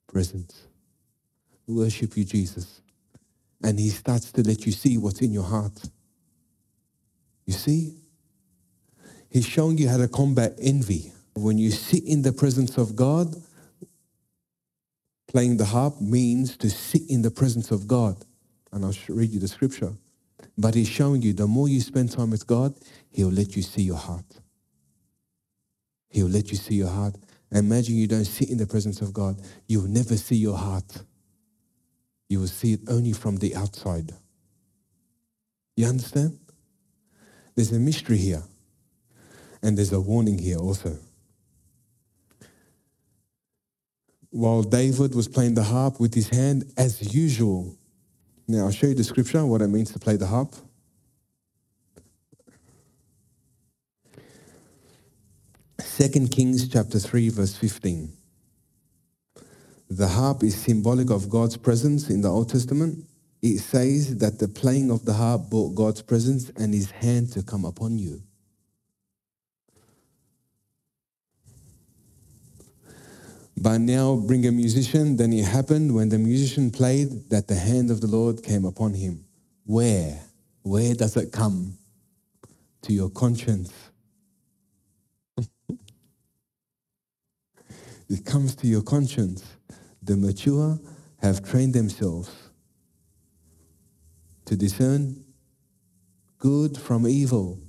[0.07, 0.67] Presence.
[1.67, 2.81] Worship you, Jesus
[3.63, 5.79] and he starts to let you see what's in your heart.
[7.45, 7.95] You see?
[9.29, 11.11] He's showing you how to combat envy.
[11.35, 13.35] When you sit in the presence of God,
[15.29, 18.17] playing the harp means to sit in the presence of God.
[18.73, 19.93] And I'll read you the scripture.
[20.57, 22.75] But he's showing you the more you spend time with God,
[23.11, 24.25] he'll let you see your heart.
[26.09, 27.15] He'll let you see your heart.
[27.51, 31.03] Imagine you don't sit in the presence of God, you'll never see your heart
[32.29, 34.13] you will see it only from the outside.
[35.75, 36.39] You understand?
[37.55, 38.43] There's a mystery here.
[39.61, 40.97] And there's a warning here also.
[44.31, 47.75] While David was playing the harp with his hand as usual.
[48.47, 50.53] Now, I'll show you the scripture, what it means to play the harp.
[55.79, 58.11] Second Kings chapter 3, verse 15.
[59.89, 63.05] The harp is symbolic of God's presence in the Old Testament.
[63.41, 67.41] It says that the playing of the harp brought God's presence and his hand to
[67.41, 68.21] come upon you.
[73.61, 77.91] But now bring a musician, then it happened when the musician played that the hand
[77.91, 79.25] of the Lord came upon him.
[79.65, 80.17] Where?
[80.61, 81.77] Where does it come?
[82.83, 83.73] To your conscience.
[88.09, 89.43] it comes to your conscience.
[90.03, 90.79] The mature
[91.17, 92.31] have trained themselves
[94.45, 95.25] to discern
[96.37, 97.59] good from evil.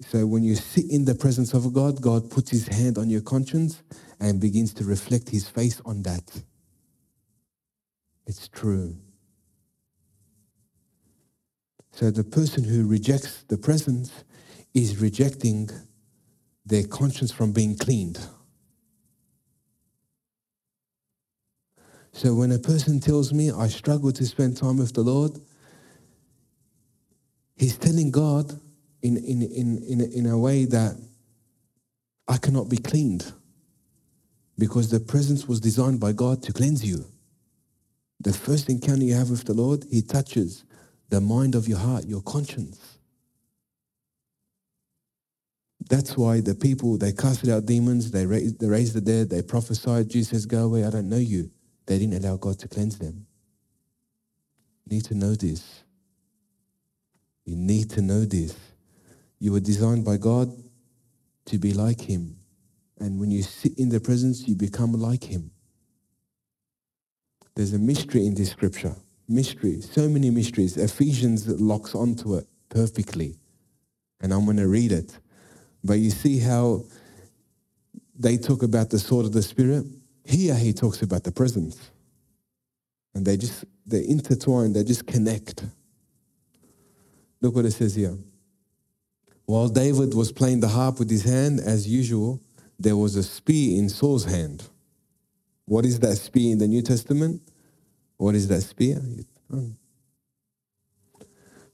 [0.00, 3.20] So when you sit in the presence of God, God puts his hand on your
[3.20, 3.82] conscience
[4.20, 6.42] and begins to reflect his face on that.
[8.26, 8.96] It's true.
[11.92, 14.24] So the person who rejects the presence
[14.74, 15.68] is rejecting
[16.64, 18.18] their conscience from being cleaned.
[22.12, 25.32] So when a person tells me I struggle to spend time with the Lord,
[27.56, 28.60] he's telling God
[29.02, 30.96] in, in, in, in, in a way that
[32.28, 33.32] I cannot be cleaned
[34.58, 37.04] because the presence was designed by God to cleanse you.
[38.20, 40.64] The first encounter you have with the Lord, he touches
[41.08, 42.98] the mind of your heart, your conscience.
[45.90, 49.42] That's why the people, they casted out demons, they raised, they raised the dead, they
[49.42, 50.08] prophesied.
[50.08, 51.50] Jesus says, go away, I don't know you.
[51.86, 53.26] They didn't allow God to cleanse them.
[54.86, 55.82] You need to know this.
[57.44, 58.54] You need to know this.
[59.42, 60.52] You were designed by God
[61.46, 62.36] to be like Him.
[63.00, 65.50] And when you sit in the presence, you become like Him.
[67.56, 68.94] There's a mystery in this scripture.
[69.28, 69.80] Mystery.
[69.80, 70.76] So many mysteries.
[70.76, 73.34] Ephesians locks onto it perfectly.
[74.20, 75.18] And I'm going to read it.
[75.82, 76.84] But you see how
[78.16, 79.84] they talk about the sword of the Spirit?
[80.24, 81.90] Here he talks about the presence.
[83.12, 85.64] And they just, they intertwine, they just connect.
[87.40, 88.16] Look what it says here.
[89.52, 92.40] While David was playing the harp with his hand, as usual,
[92.78, 94.66] there was a spear in Saul's hand.
[95.66, 97.42] What is that spear in the New Testament?
[98.16, 99.02] What is that spear?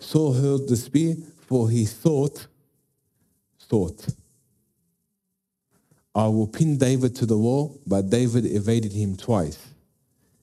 [0.00, 1.14] Saul hurled the spear,
[1.46, 2.48] for he thought,
[3.60, 4.08] thought,
[6.16, 9.68] I will pin David to the wall, but David evaded him twice.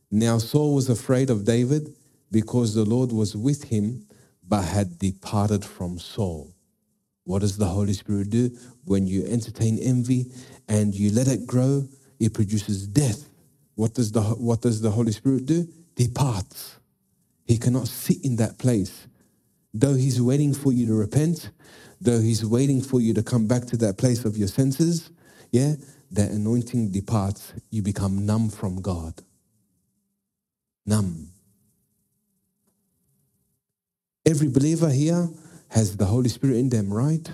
[0.10, 1.98] Now Saul was afraid of David
[2.32, 4.08] because the Lord was with him,
[4.42, 6.55] but had departed from Saul.
[7.26, 8.56] What does the Holy Spirit do?
[8.86, 10.32] When you entertain envy
[10.70, 11.88] and you let it grow,
[12.20, 13.30] it produces death.
[13.74, 15.68] What does the, what does the Holy Spirit do?
[15.96, 16.78] Departs.
[17.46, 19.08] He cannot sit in that place.
[19.74, 21.50] Though he's waiting for you to repent,
[22.00, 25.10] though he's waiting for you to come back to that place of your senses,
[25.52, 25.76] yeah,
[26.12, 27.54] that anointing departs.
[27.72, 29.22] You become numb from God.
[30.86, 31.30] Numb.
[34.26, 35.28] Every believer here
[35.76, 37.30] has the Holy Spirit in them, right?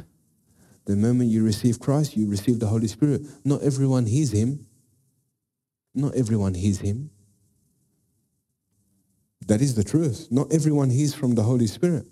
[0.86, 3.22] The moment you receive Christ, you receive the Holy Spirit.
[3.46, 4.66] Not everyone hears him.
[5.94, 7.12] Not everyone hears him.
[9.46, 10.28] That is the truth.
[10.32, 12.08] Not everyone hears from the Holy Spirit.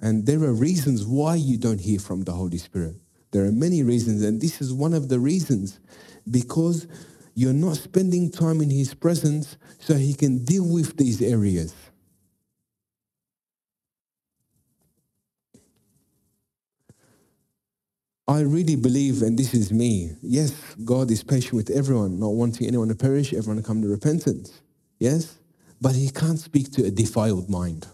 [0.00, 2.96] And there are reasons why you don't hear from the Holy Spirit.
[3.30, 5.78] There are many reasons, and this is one of the reasons
[6.28, 6.88] because
[7.34, 11.72] you're not spending time in His presence so He can deal with these areas.
[18.32, 20.52] I really believe, and this is me, yes,
[20.84, 24.62] God is patient with everyone, not wanting anyone to perish, everyone to come to repentance.
[24.98, 25.38] Yes?
[25.80, 27.86] But He can't speak to a defiled mind.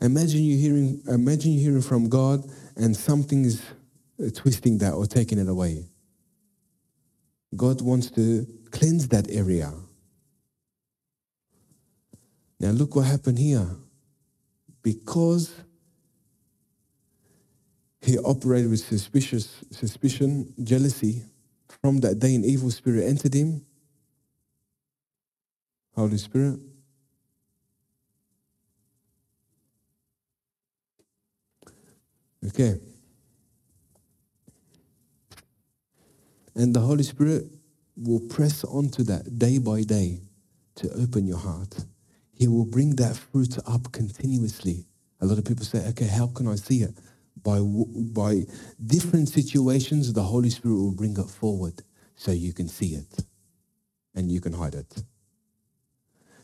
[0.00, 2.44] Imagine you hearing, imagine you hearing from God
[2.76, 3.62] and something is
[4.20, 5.86] uh, twisting that or taking it away.
[7.56, 9.72] God wants to cleanse that area.
[12.60, 13.68] Now look what happened here.
[14.82, 15.52] Because
[18.00, 21.24] he operated with suspicious suspicion, jealousy,
[21.82, 23.64] from that day an evil spirit entered him.
[25.94, 26.60] Holy Spirit.
[32.46, 32.78] Okay.
[36.54, 37.44] And the Holy Spirit
[37.96, 40.20] will press onto that day by day
[40.76, 41.84] to open your heart.
[42.32, 44.86] He will bring that fruit up continuously.
[45.20, 46.94] A lot of people say, okay, how can I see it?
[47.48, 48.46] By, by
[48.84, 51.82] different situations, the Holy Spirit will bring it forward
[52.14, 53.24] so you can see it
[54.14, 55.02] and you can hide it.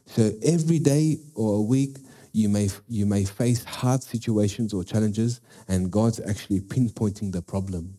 [0.06, 1.98] So every day or a week,
[2.32, 7.98] you may, you may face hard situations or challenges, and God's actually pinpointing the problem.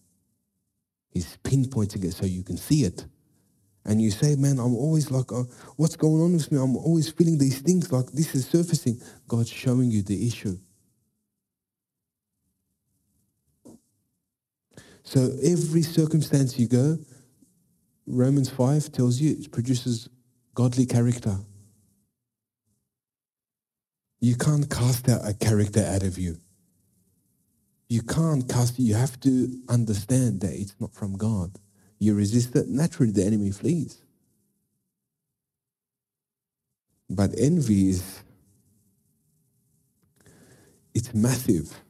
[1.09, 3.05] He's pinpointing it so you can see it.
[3.85, 5.43] And you say, man, I'm always like, uh,
[5.77, 6.57] what's going on with me?
[6.57, 8.99] I'm always feeling these things like this is surfacing.
[9.27, 10.57] God's showing you the issue.
[15.05, 16.97] So every circumstance you go,
[18.07, 20.09] Romans 5 tells you it produces
[20.55, 21.37] godly character.
[24.19, 26.37] You can't cast out a character out of you.
[27.87, 28.79] You can't cast.
[28.79, 31.59] You have to understand that it's not from God.
[31.99, 34.01] You resist it, naturally the enemy flees.
[37.07, 38.23] But envy is
[40.95, 41.84] it's massive.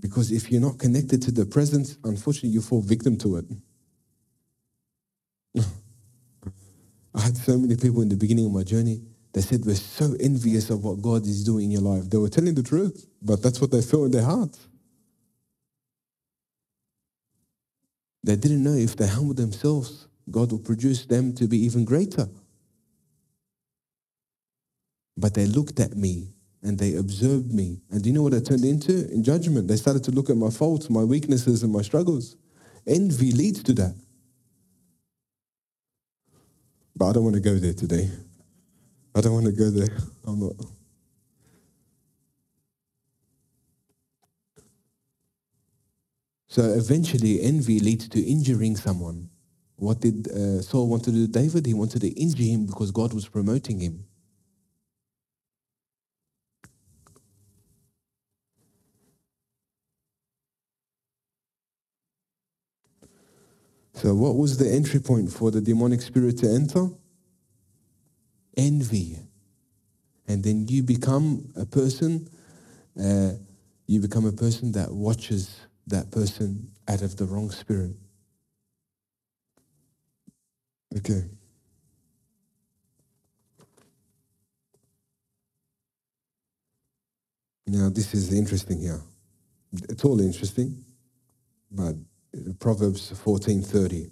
[0.00, 3.44] Because if you're not connected to the presence, unfortunately you fall victim to it.
[7.14, 10.14] I had so many people in the beginning of my journey they said, We're so
[10.18, 12.08] envious of what God is doing in your life.
[12.10, 14.66] They were telling the truth, but that's what they felt in their hearts.
[18.24, 22.28] They didn't know if they humble themselves, God will produce them to be even greater.
[25.16, 27.80] But they looked at me and they observed me.
[27.90, 29.10] And do you know what I turned into?
[29.12, 29.68] In judgment.
[29.68, 32.36] They started to look at my faults, my weaknesses, and my struggles.
[32.86, 33.94] Envy leads to that.
[36.96, 38.10] But I don't want to go there today.
[39.14, 39.96] I don't want to go there.
[40.26, 40.54] I'm not.
[46.48, 49.28] So eventually, envy leads to injuring someone.
[49.76, 51.66] What did uh, Saul want to do to David?
[51.66, 54.07] He wanted to injure him because God was promoting him.
[64.00, 66.88] So, what was the entry point for the demonic spirit to enter?
[68.58, 69.18] envy.
[70.26, 72.28] And then you become a person,
[73.02, 73.30] uh,
[73.86, 77.92] you become a person that watches that person out of the wrong spirit.
[80.98, 81.24] Okay.
[87.66, 89.00] Now, this is interesting here.
[89.72, 90.84] It's all interesting,
[91.70, 91.94] but
[92.60, 94.10] Proverbs 14:30.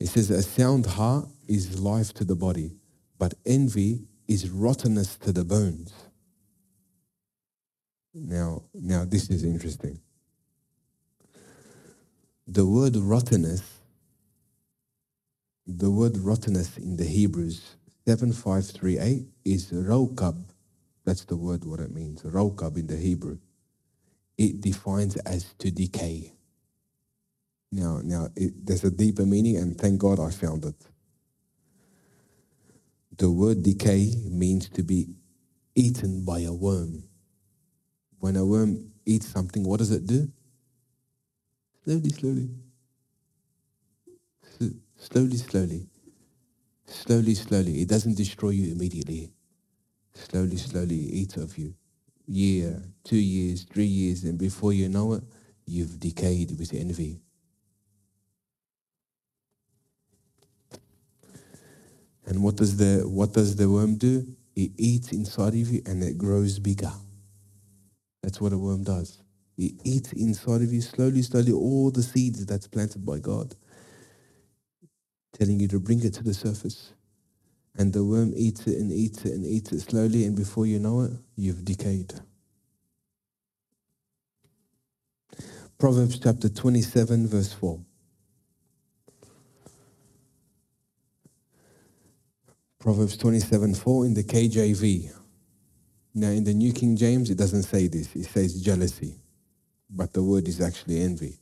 [0.00, 2.76] It says, A sound heart is life to the body,
[3.18, 5.92] but envy is rottenness to the bones.
[8.14, 10.00] Now, now this is interesting.
[12.46, 13.62] The word rottenness,
[15.66, 17.76] the word rottenness in the Hebrews
[18.06, 20.44] 7538 is rokab.
[21.04, 22.22] That's the word what it means.
[22.22, 23.38] Rokab in the Hebrew.
[24.38, 26.32] It defines as to decay.
[27.72, 30.76] Now, now it, there's a deeper meaning, and thank God I found it.
[33.18, 35.08] The word decay means to be
[35.74, 37.04] eaten by a worm.
[38.20, 40.30] When a worm eats something, what does it do?
[41.84, 42.50] Slowly, slowly.
[44.96, 45.86] slowly, slowly.
[46.86, 47.82] Slowly, slowly.
[47.82, 49.32] It doesn't destroy you immediately.
[50.14, 51.74] Slowly, slowly eats of you.
[52.26, 55.22] Year, two years, three years, and before you know it,
[55.66, 57.20] you've decayed with envy.
[62.26, 64.26] And what does the what does the worm do?
[64.56, 66.92] It eats inside of you and it grows bigger.
[68.22, 69.22] That's what a worm does.
[69.56, 73.54] It eats inside of you slowly, slowly, all the seeds that's planted by God,
[75.36, 76.92] telling you to bring it to the surface.
[77.76, 80.78] And the worm eats it and eats it and eats it slowly, and before you
[80.78, 82.14] know it, you've decayed.
[85.78, 87.78] Proverbs chapter 27, verse 4.
[92.78, 95.12] Proverbs 27 4 in the KJV.
[96.14, 99.16] Now, in the New King James, it doesn't say this, it says jealousy,
[99.90, 101.36] but the word is actually envy.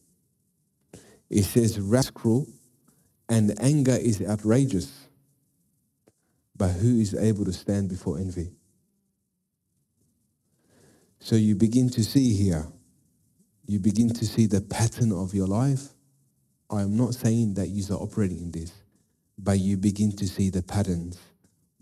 [1.30, 2.49] It says rascal
[3.29, 5.09] and anger is outrageous,
[6.57, 8.53] but who is able to stand before envy?
[11.18, 12.66] So you begin to see here,
[13.66, 15.89] you begin to see the pattern of your life.
[16.70, 18.72] I am not saying that you are operating in this,
[19.39, 21.18] but you begin to see the patterns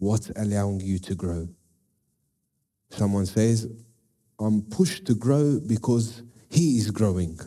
[0.02, 1.48] What's allowing you to grow?
[2.90, 3.68] Someone says,
[4.40, 7.38] I'm pushed to grow because he is growing.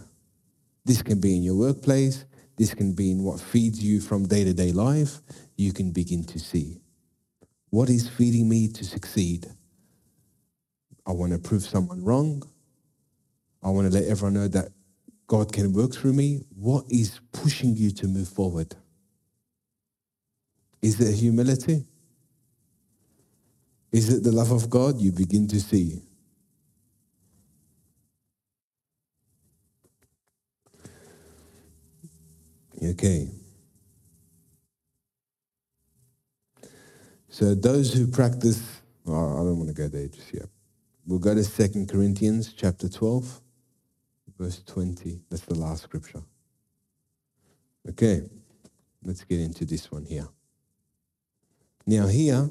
[0.85, 2.23] This can be in your workplace.
[2.57, 5.21] This can be in what feeds you from day to day life.
[5.57, 6.81] You can begin to see
[7.69, 9.47] what is feeding me to succeed.
[11.05, 12.43] I want to prove someone wrong.
[13.63, 14.69] I want to let everyone know that
[15.27, 16.45] God can work through me.
[16.55, 18.75] What is pushing you to move forward?
[20.81, 21.85] Is it humility?
[23.91, 24.99] Is it the love of God?
[25.01, 26.01] You begin to see.
[32.83, 33.29] Okay.
[37.29, 40.45] So those who practice, oh, I don't want to go there just yet.
[41.05, 43.41] We'll go to Second Corinthians chapter 12,
[44.39, 45.21] verse 20.
[45.29, 46.23] That's the last scripture.
[47.87, 48.23] Okay,
[49.03, 50.27] let's get into this one here.
[51.85, 52.49] Now, here,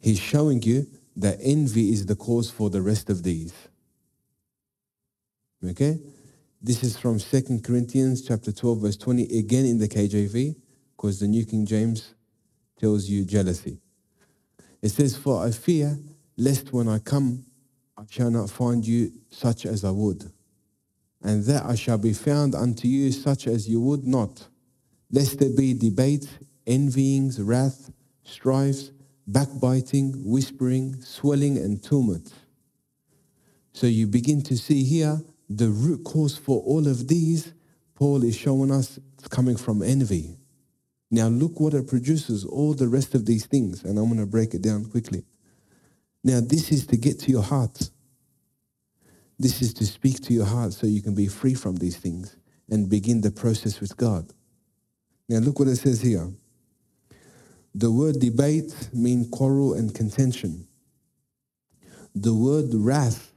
[0.00, 0.86] He's showing you
[1.16, 3.52] that envy is the cause for the rest of these.
[5.64, 5.98] Okay?
[6.62, 10.54] This is from 2 Corinthians chapter 12, verse 20, again in the KJV,
[10.94, 12.14] because the New King James
[12.78, 13.78] tells you jealousy.
[14.82, 15.98] It says, For I fear
[16.36, 17.46] lest when I come
[17.96, 20.30] I shall not find you such as I would,
[21.22, 24.46] and that I shall be found unto you such as you would not,
[25.10, 26.28] lest there be debates,
[26.66, 27.90] envyings, wrath,
[28.22, 28.90] strifes,
[29.26, 32.34] backbiting, whispering, swelling, and tumult.
[33.72, 37.52] So you begin to see here the root cause for all of these.
[37.94, 40.38] Paul is showing us it's coming from envy.
[41.10, 44.26] Now look what it produces, all the rest of these things, and I'm going to
[44.26, 45.24] break it down quickly.
[46.22, 47.90] Now, this is to get to your heart.
[49.38, 52.36] This is to speak to your heart so you can be free from these things
[52.68, 54.32] and begin the process with God.
[55.28, 56.30] Now, look what it says here.
[57.74, 60.66] The word debate means quarrel and contention.
[62.14, 63.32] The word wrath,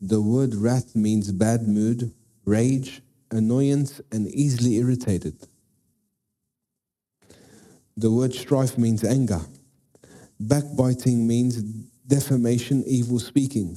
[0.00, 2.12] the word wrath means bad mood,
[2.44, 5.36] rage, annoyance, and easily irritated.
[7.96, 9.40] The word strife means anger.
[10.38, 11.62] Backbiting means
[12.06, 13.76] defamation, evil speaking.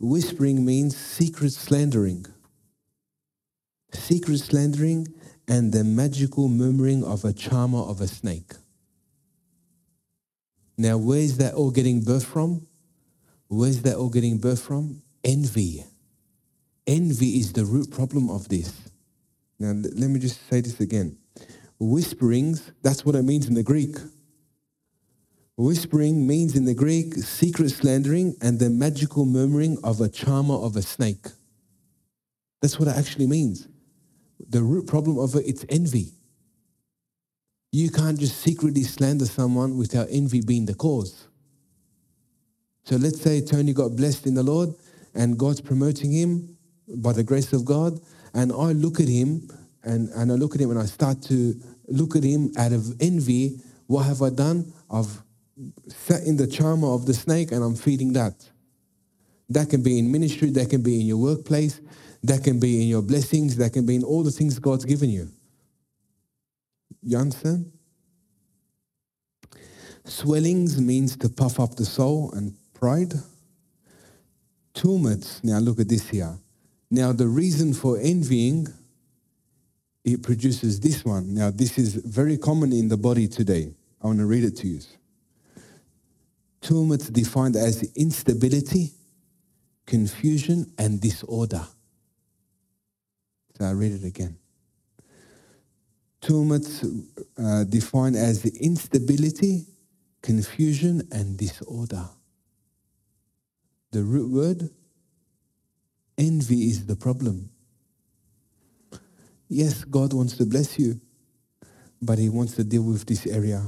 [0.00, 2.24] Whispering means secret slandering.
[3.92, 5.08] Secret slandering
[5.46, 8.52] and the magical murmuring of a charmer of a snake.
[10.76, 12.66] Now, where's that all getting birth from?
[13.48, 15.02] Where's that all getting birth from?
[15.28, 15.84] Envy.
[16.86, 18.72] Envy is the root problem of this.
[19.60, 21.18] Now, let me just say this again.
[21.78, 23.94] whisperings, that's what it means in the Greek.
[25.58, 30.76] Whispering means in the Greek secret slandering and the magical murmuring of a charmer of
[30.76, 31.26] a snake.
[32.62, 33.68] That's what it actually means.
[34.48, 36.12] The root problem of it, it's envy.
[37.70, 41.28] You can't just secretly slander someone without envy being the cause.
[42.84, 44.74] So let's say Tony got blessed in the Lord
[45.14, 46.56] and God's promoting him
[46.96, 48.00] by the grace of God,
[48.34, 49.48] and I look at him
[49.84, 51.54] and, and I look at him and I start to
[51.88, 53.60] look at him out of envy.
[53.86, 54.72] What have I done?
[54.90, 55.22] I've
[55.88, 58.34] sat in the charmer of the snake and I'm feeding that.
[59.48, 61.80] That can be in ministry, that can be in your workplace,
[62.22, 65.08] that can be in your blessings, that can be in all the things God's given
[65.08, 65.30] you.
[67.02, 67.72] You understand?
[70.04, 73.14] Swellings means to puff up the soul and pride.
[74.78, 76.38] Tumults, now look at this here.
[76.88, 78.68] Now, the reason for envying,
[80.04, 81.34] it produces this one.
[81.34, 83.74] Now, this is very common in the body today.
[84.00, 84.80] I want to read it to you.
[86.60, 88.92] Tumults defined as instability,
[89.84, 91.66] confusion, and disorder.
[93.58, 94.38] So I read it again.
[96.20, 96.84] Tumults
[97.36, 99.66] uh, defined as instability,
[100.22, 102.08] confusion, and disorder.
[103.90, 104.70] The root word,
[106.16, 107.50] envy, is the problem.
[109.48, 111.00] Yes, God wants to bless you,
[112.02, 113.62] but He wants to deal with this area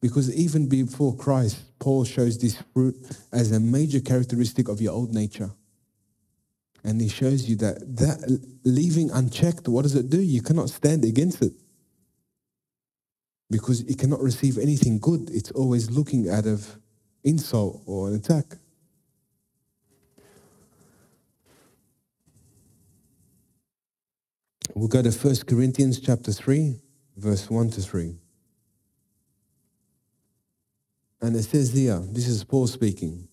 [0.00, 2.96] because even before Christ, Paul shows this fruit
[3.32, 5.50] as a major characteristic of your old nature.
[6.84, 10.20] And he shows you that that leaving unchecked, what does it do?
[10.20, 11.54] You cannot stand against it.
[13.50, 15.30] Because it cannot receive anything good.
[15.30, 16.78] It's always looking out of
[17.24, 18.56] insult or an attack.
[24.74, 26.80] We'll go to 1 Corinthians chapter 3,
[27.16, 28.16] verse 1 to 3.
[31.22, 33.28] And it says here, this is Paul speaking.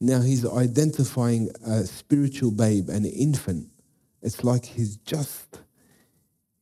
[0.00, 3.68] Now he's identifying a spiritual babe, an infant.
[4.20, 5.60] It's like he's just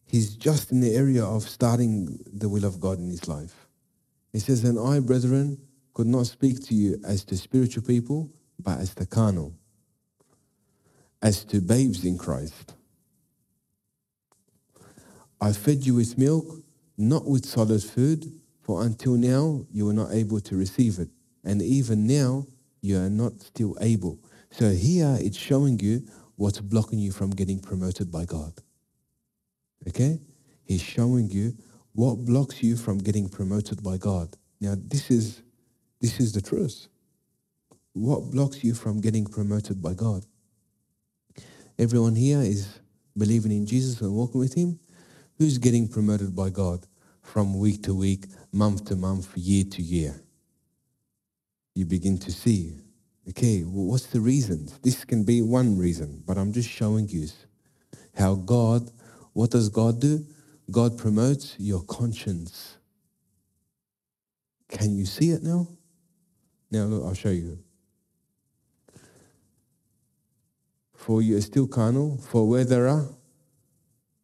[0.06, 3.66] he's just in the area of starting the will of God in his life.
[4.32, 5.58] He says, And I, brethren,
[5.94, 9.54] could not speak to you as to spiritual people, but as to carnal,
[11.22, 12.74] as to babes in Christ.
[15.42, 16.46] I fed you with milk,
[16.96, 18.24] not with solid food
[18.62, 21.08] for until now, you were not able to receive it.
[21.44, 22.46] And even now,
[22.80, 24.20] you are not still able.
[24.52, 28.52] So here it's showing you what's blocking you from getting promoted by God.
[29.88, 30.20] Okay?
[30.64, 31.56] He's showing you
[31.92, 34.36] what blocks you from getting promoted by God.
[34.60, 35.42] Now this is
[36.00, 36.86] this is the truth.
[37.92, 40.24] What blocks you from getting promoted by God?
[41.78, 42.78] Everyone here is
[43.16, 44.78] believing in Jesus and walking with him.
[45.42, 46.86] Who's getting promoted by God
[47.20, 50.22] from week to week, month to month, year to year.
[51.74, 52.76] You begin to see,
[53.28, 54.78] okay, well, what's the reasons?
[54.84, 57.26] This can be one reason, but I'm just showing you
[58.14, 58.92] how God,
[59.32, 60.24] what does God do?
[60.70, 62.78] God promotes your conscience.
[64.68, 65.66] Can you see it now?
[66.70, 67.58] Now, look, I'll show you.
[70.94, 73.08] For you are still carnal, for where there are,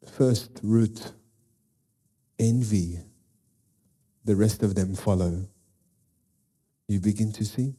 [0.08, 1.12] first root,
[2.38, 2.98] envy,
[4.24, 5.46] the rest of them follow.
[6.88, 7.74] You begin to see?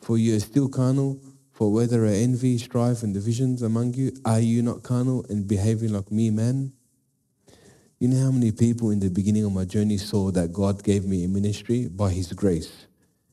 [0.00, 1.20] For you are still carnal,
[1.52, 5.46] for where there are envy, strife, and divisions among you, are you not carnal and
[5.46, 6.72] behaving like mere men?
[8.00, 11.04] You know how many people in the beginning of my journey saw that God gave
[11.04, 12.86] me a ministry by His grace,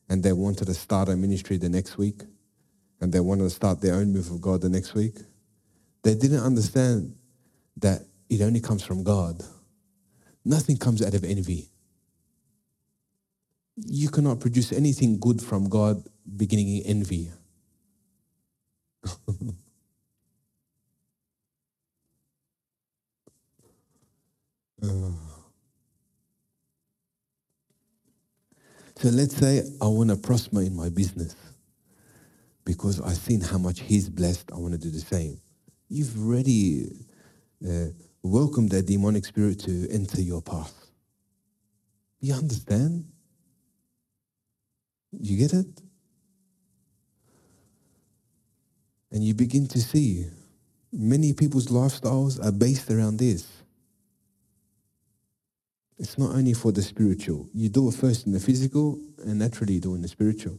[0.08, 2.22] and they wanted to start a ministry the next week,
[3.00, 5.16] and they wanted to start their own move of God the next week?
[6.02, 7.16] They didn't understand
[7.78, 9.42] that it only comes from God.
[10.44, 11.68] Nothing comes out of envy.
[13.76, 16.02] You cannot produce anything good from God
[16.36, 17.30] beginning in envy.
[29.02, 31.34] So let's say I want to prosper in my business
[32.64, 34.52] because I've seen how much he's blessed.
[34.52, 35.40] I want to do the same.
[35.88, 36.88] You've already
[37.68, 37.86] uh,
[38.22, 40.74] welcome that demonic spirit to enter your path.
[42.20, 43.04] You understand?
[45.20, 45.66] You get it?
[49.10, 50.26] And you begin to see
[50.92, 53.46] many people's lifestyles are based around this.
[55.98, 57.48] It's not only for the spiritual.
[57.52, 60.58] You do it first in the physical and naturally you do it in the spiritual.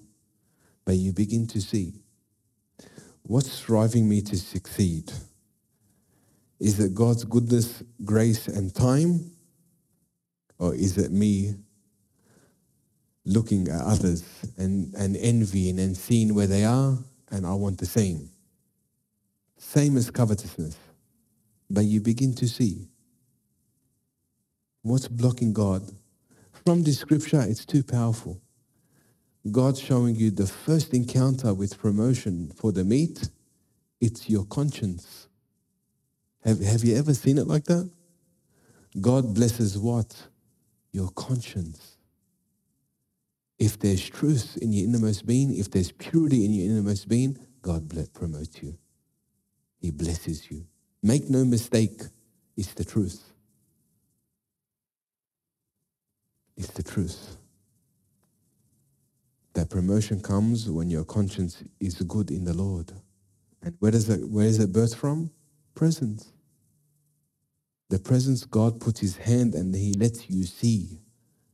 [0.86, 1.94] But you begin to see
[3.24, 5.12] what's driving me to succeed
[6.60, 9.32] Is it God's goodness, grace, and time?
[10.60, 11.56] Or is it me
[13.26, 14.24] looking at others
[14.58, 16.98] and, and envying and seeing where they are
[17.32, 18.30] and I want the same?
[19.58, 20.78] Same as covetousness.
[21.70, 22.88] But you begin to see
[24.84, 25.82] what's blocking God.
[26.66, 28.40] From this scripture, it's too powerful.
[29.52, 33.30] God showing you the first encounter with promotion for the meat,
[34.00, 35.28] it's your conscience.
[36.44, 37.90] Have, have you ever seen it like that?
[39.00, 40.16] God blesses what?
[40.92, 41.98] Your conscience.
[43.58, 47.90] If there's truth in your innermost being, if there's purity in your innermost being, God
[48.14, 48.78] promotes you.
[49.80, 50.66] He blesses you.
[51.02, 52.02] Make no mistake,
[52.58, 53.24] it's the truth.
[56.58, 57.38] It's the truth.
[59.54, 62.92] That promotion comes when your conscience is good in the Lord.
[63.62, 65.32] And where does it, where is it birthed from?
[65.74, 66.33] Presence.
[67.94, 70.98] The presence God puts his hand and he lets you see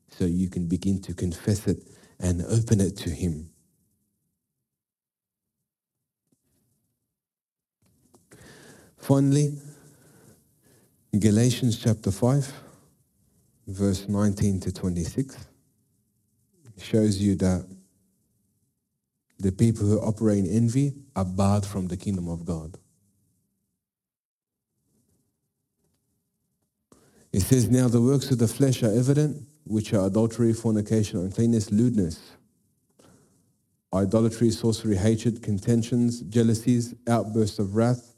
[0.08, 1.86] so you can begin to confess it
[2.18, 3.50] and open it to him.
[8.98, 9.58] Finally,
[11.20, 12.54] Galatians chapter 5,
[13.68, 15.36] verse 19 to 26
[16.78, 17.68] shows you that
[19.40, 22.78] the people who operate in envy are barred from the kingdom of God.
[27.32, 31.72] It says, Now the works of the flesh are evident, which are adultery, fornication, uncleanness,
[31.72, 32.32] lewdness,
[33.94, 38.10] idolatry, sorcery, hatred, contentions, jealousies, outbursts of wrath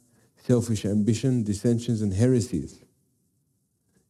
[0.45, 2.83] selfish ambition, dissensions, and heresies,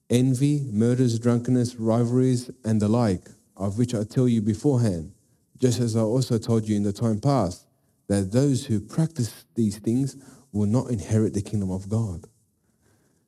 [0.10, 5.12] envy, murders, drunkenness, rivalries, and the like, of which I tell you beforehand,
[5.60, 7.68] just as I also told you in the time past,
[8.08, 10.16] that those who practice these things
[10.52, 12.28] will not inherit the kingdom of God.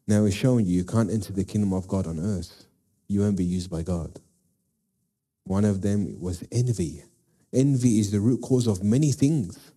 [0.08, 2.66] Now he's showing you you can't enter the kingdom of God on earth.
[3.08, 4.20] You won't be used by God.
[5.46, 7.04] One of them was envy.
[7.54, 9.72] Envy is the root cause of many things.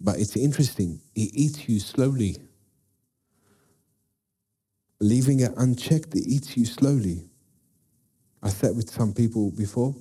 [0.00, 2.36] But it's interesting, it eats you slowly.
[5.00, 7.28] Leaving it unchecked, it eats you slowly.
[8.42, 9.94] I sat with some people before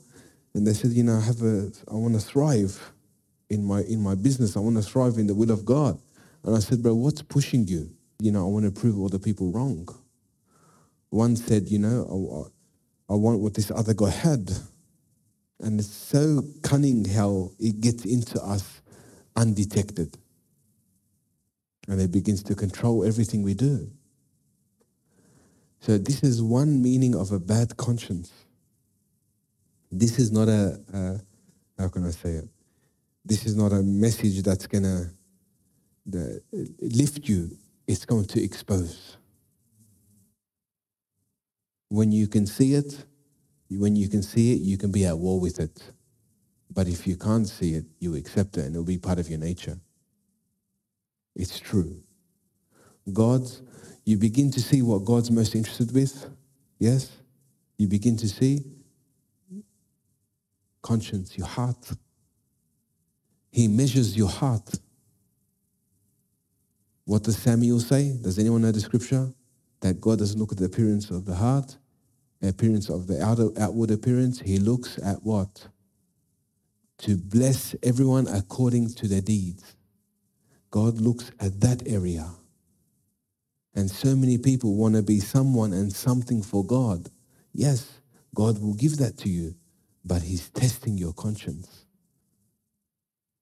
[0.53, 2.91] and they said, you know, I have a I want to thrive
[3.49, 4.55] in my in my business.
[4.55, 5.99] I want to thrive in the will of God.
[6.43, 7.89] And I said, bro, what's pushing you?
[8.25, 9.87] You know, I want to prove all the people wrong.
[11.09, 12.49] One said, you know,
[13.09, 14.49] I, I want what this other guy had.
[15.59, 18.81] And it's so cunning how it gets into us
[19.35, 20.17] undetected.
[21.87, 23.91] And it begins to control everything we do.
[25.81, 28.31] So this is one meaning of a bad conscience.
[29.91, 31.19] This is not a, a
[31.79, 32.49] how can I say it?
[33.23, 35.11] This is not a message that's gonna
[36.81, 37.55] lift you.
[37.87, 39.17] It's going to expose.
[41.89, 43.05] When you can see it,
[43.69, 45.81] when you can see it, you can be at war with it.
[46.73, 49.39] But if you can't see it, you accept it and it'll be part of your
[49.39, 49.79] nature.
[51.35, 52.01] It's true.
[53.11, 53.61] God's,
[54.03, 56.27] you begin to see what God's most interested with.
[56.79, 57.11] Yes?
[57.77, 58.65] You begin to see
[60.81, 61.93] conscience, your heart.
[63.51, 64.79] He measures your heart.
[67.05, 68.17] What does Samuel say?
[68.21, 69.33] Does anyone know the scripture?
[69.81, 71.77] That God doesn't look at the appearance of the heart,
[72.41, 74.39] the appearance of the outer, outward appearance.
[74.39, 75.67] He looks at what?
[76.99, 79.75] to bless everyone according to their deeds.
[80.71, 82.29] God looks at that area.
[83.73, 87.09] And so many people want to be someone and something for God.
[87.53, 87.99] Yes,
[88.33, 89.55] God will give that to you,
[90.03, 91.85] but He's testing your conscience.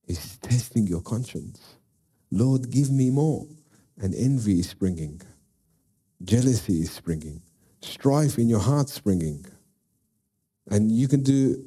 [0.06, 1.78] He's testing your conscience.
[2.34, 3.46] Lord, give me more.
[4.00, 5.22] And envy is springing.
[6.24, 7.42] Jealousy is springing.
[7.82, 9.46] Strife in your heart springing.
[10.72, 11.64] And you can do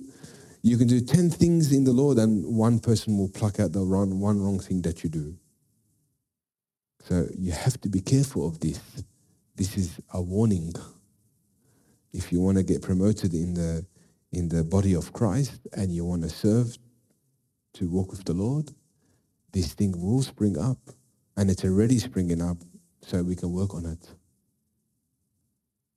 [0.63, 3.85] you can do 10 things in the Lord and one person will pluck out the
[3.85, 5.37] wrong, one wrong thing that you do.
[7.05, 8.81] So you have to be careful of this.
[9.55, 10.75] This is a warning.
[12.13, 13.87] If you want to get promoted in the
[14.33, 16.77] in the body of Christ and you want to serve
[17.75, 18.73] to walk with the Lord,
[19.57, 20.77] this thing will spring up
[21.39, 22.59] and it's already springing up
[23.01, 24.07] so we can work on it.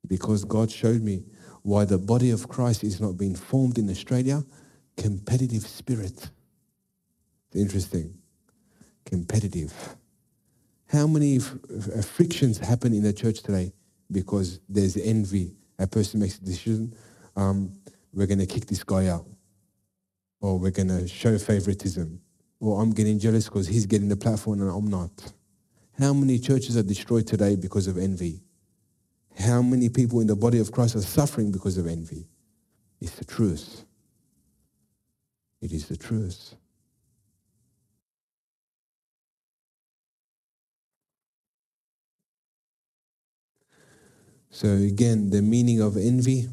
[0.08, 1.26] Because God showed me
[1.64, 4.46] why the body of Christ is not being formed in Australia
[4.96, 6.30] competitive spirit.
[7.48, 8.18] It's interesting.
[9.06, 9.74] Competitive.
[10.88, 11.54] How many f-
[11.98, 13.74] f- frictions happen in the church today
[14.10, 15.58] because there's envy?
[15.80, 16.96] A person makes a decision,
[17.36, 17.74] um,
[18.14, 19.26] we're going to kick this guy out,
[20.40, 22.22] or we're going to show favoritism,
[22.60, 25.12] or I'm getting jealous because he's getting the platform and I'm not.
[25.98, 28.42] How many churches are destroyed today because of envy?
[29.38, 32.28] How many people in the body of Christ are suffering because of envy?
[33.00, 33.86] It's the truth.
[35.62, 36.56] It is the truth.
[44.52, 46.48] So, again, the meaning of envy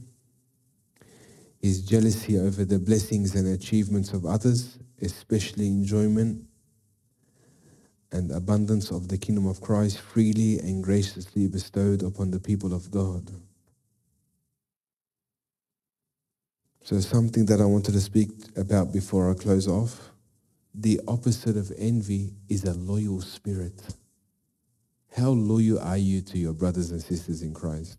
[1.61, 6.45] is jealousy over the blessings and achievements of others, especially enjoyment
[8.13, 12.91] and abundance of the kingdom of Christ freely and graciously bestowed upon the people of
[12.91, 13.31] God.
[16.83, 20.13] So, something that I wanted to speak about before I close off
[20.79, 23.83] the opposite of envy is a loyal spirit.
[25.17, 27.99] How loyal are you to your brothers and sisters in Christ?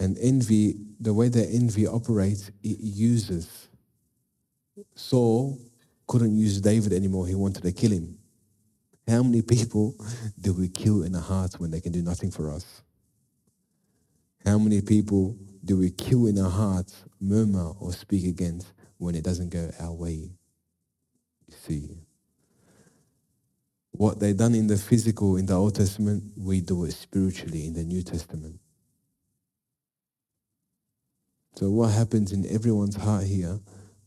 [0.00, 3.68] And envy, the way that envy operates, it uses.
[4.94, 5.58] Saul
[6.06, 7.26] couldn't use David anymore.
[7.26, 8.18] He wanted to kill him.
[9.06, 9.94] How many people
[10.40, 12.82] do we kill in the heart when they can do nothing for us?
[14.44, 19.24] How many people do we kill in our hearts, murmur or speak against when it
[19.24, 20.30] doesn't go our way?
[21.46, 21.98] You see.
[23.92, 27.74] What they done in the physical in the Old Testament, we do it spiritually in
[27.74, 28.58] the New Testament.
[31.54, 33.60] So, what happens in everyone's heart here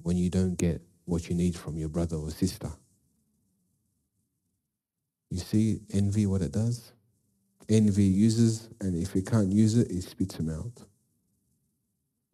[0.08, 2.70] when you don't get what you need from your brother or sister?
[5.30, 6.93] You see envy, what it does?
[7.68, 10.72] Envy uses, and if you can't use it, it spits them out.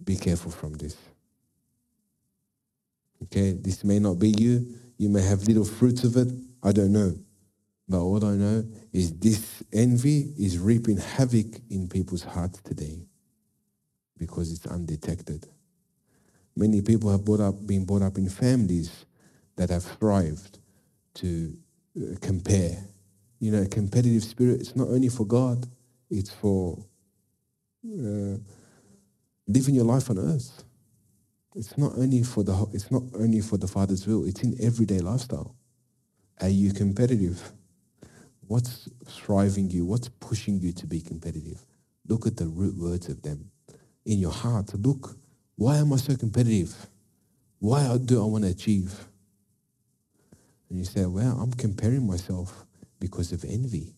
[0.04, 0.96] Be careful from this.
[3.24, 4.68] Okay, this may not be you.
[5.00, 6.32] You may have little fruits of it.
[6.62, 7.18] I don't know.
[7.90, 13.08] But what I know is this envy is reaping havoc in people's hearts today
[14.20, 15.48] because it's undetected.
[16.56, 19.06] Many people have brought up, been brought up in families
[19.56, 20.60] that have thrived
[21.16, 21.56] to
[21.98, 22.78] uh, compare.
[23.40, 25.68] You know, competitive spirit, it's not only for God,
[26.10, 26.78] it's for
[27.86, 28.38] uh,
[29.48, 30.64] living your life on earth.
[31.56, 34.26] It's not only for the it's not only for the Father's will.
[34.26, 35.56] It's in everyday lifestyle.
[36.42, 37.52] Are you competitive?
[38.48, 39.86] What's thriving you?
[39.86, 41.66] What's pushing you to be competitive?
[42.08, 43.52] Look at the root words of them
[44.06, 44.74] in your heart.
[44.74, 45.16] Look,
[45.56, 46.76] why am I so competitive?
[47.60, 48.94] Why do I want to achieve?
[50.70, 52.66] And you say, well, I'm comparing myself
[53.00, 53.94] because of envy.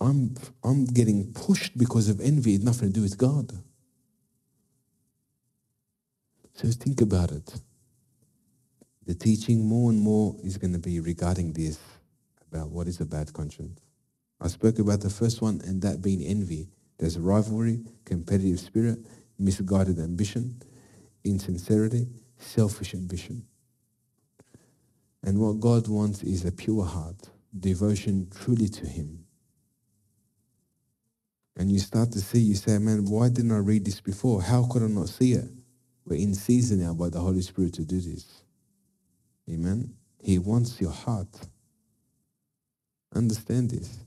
[0.00, 0.34] I'm,
[0.64, 2.54] I'm getting pushed because of envy.
[2.54, 3.52] It's nothing to do with God.
[6.54, 7.54] So think about it.
[9.06, 11.78] The teaching more and more is going to be regarding this
[12.50, 13.80] about what is a bad conscience.
[14.40, 16.68] I spoke about the first one, and that being envy.
[17.02, 19.00] There's rivalry, competitive spirit,
[19.36, 20.62] misguided ambition,
[21.24, 22.06] insincerity,
[22.38, 23.44] selfish ambition.
[25.24, 27.28] And what God wants is a pure heart,
[27.58, 29.24] devotion truly to Him.
[31.56, 34.40] And you start to see, you say, man, why didn't I read this before?
[34.40, 35.50] How could I not see it?
[36.04, 38.44] We're in season now by the Holy Spirit to do this.
[39.50, 39.92] Amen.
[40.22, 41.48] He wants your heart.
[43.12, 44.04] Understand this.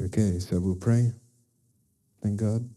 [0.00, 1.12] Okay, so we'll pray.
[2.22, 2.68] Thank God.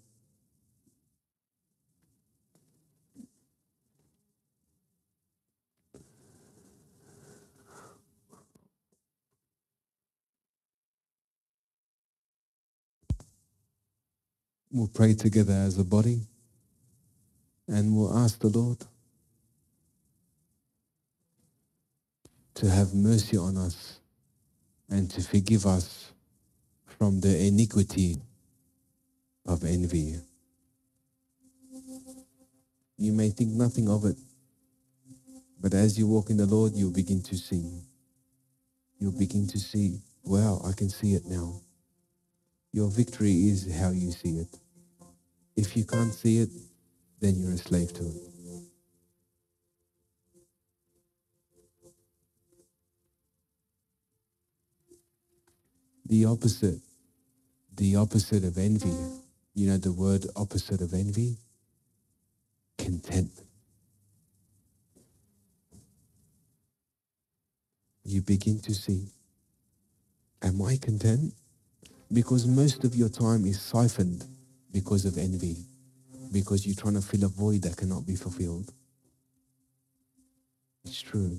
[14.72, 16.22] We'll pray together as a body
[17.68, 18.78] and we'll ask the Lord
[22.56, 24.00] to have mercy on us
[24.90, 26.14] and to forgive us
[27.00, 28.18] from the iniquity
[29.46, 30.18] of envy.
[32.98, 34.18] You may think nothing of it,
[35.62, 37.84] but as you walk in the Lord, you'll begin to see.
[39.00, 41.62] You'll begin to see, wow, I can see it now.
[42.74, 44.60] Your victory is how you see it.
[45.56, 46.50] If you can't see it,
[47.22, 48.24] then you're a slave to it.
[56.06, 56.82] The opposite
[57.80, 58.94] the opposite of envy.
[59.56, 61.38] You know the word opposite of envy?
[62.78, 63.48] Contentment.
[68.04, 69.08] You begin to see,
[70.42, 71.34] am I content?
[72.12, 74.26] Because most of your time is siphoned
[74.74, 75.58] because of envy,
[76.34, 78.74] because you're trying to fill a void that cannot be fulfilled.
[80.84, 81.38] It's true.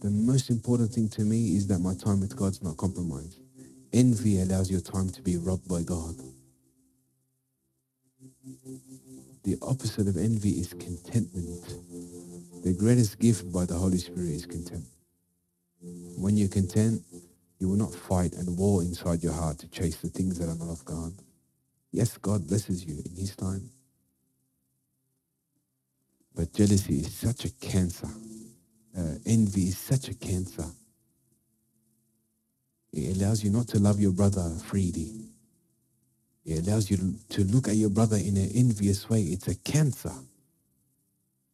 [0.00, 3.41] The most important thing to me is that my time with God's not compromised.
[3.92, 6.16] Envy allows your time to be robbed by God.
[9.44, 11.66] the opposite of envy is contentment.
[12.64, 14.86] The greatest gift by the Holy Spirit is content.
[16.16, 17.02] When you're content,
[17.58, 20.56] you will not fight and war inside your heart to chase the things that are
[20.56, 21.12] not of God.
[21.92, 23.70] Yes, God blesses you in His time.
[26.34, 28.08] But jealousy is such a cancer.
[28.96, 30.66] Uh, envy is such a cancer.
[32.92, 35.28] It allows you not to love your brother freely.
[36.44, 39.22] It allows you to look at your brother in an envious way.
[39.22, 40.12] It's a cancer.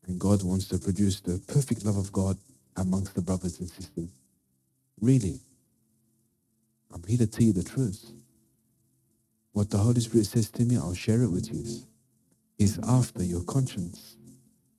[0.07, 2.39] And God wants to produce the perfect love of God
[2.77, 4.11] amongst the brothers and sisters.
[5.01, 5.41] Really.
[6.93, 8.11] I'm here to tell you the truth.
[9.53, 11.65] What the Holy Spirit says to me, I'll share it with you.
[12.59, 14.17] Is after your conscience.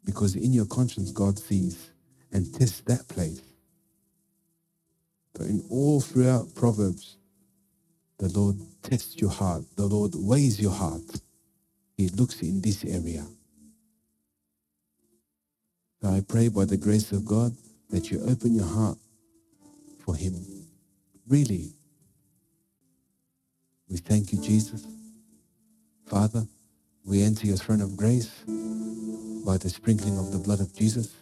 [0.03, 1.91] Because in your conscience, God sees
[2.31, 3.41] and tests that place.
[5.39, 7.15] But in all throughout Proverbs,
[8.17, 9.63] the Lord tests your heart.
[9.77, 11.21] The Lord weighs your heart.
[11.95, 13.25] He looks in this area.
[16.01, 17.55] So I pray by the grace of God
[17.89, 18.97] that you open your heart
[20.03, 20.35] for Him.
[21.25, 21.71] Really.
[23.89, 24.85] We thank you, Jesus.
[26.05, 26.45] Father,
[27.05, 28.43] we enter your throne of grace
[29.45, 31.15] by the sprinkling of the blood of Jesus.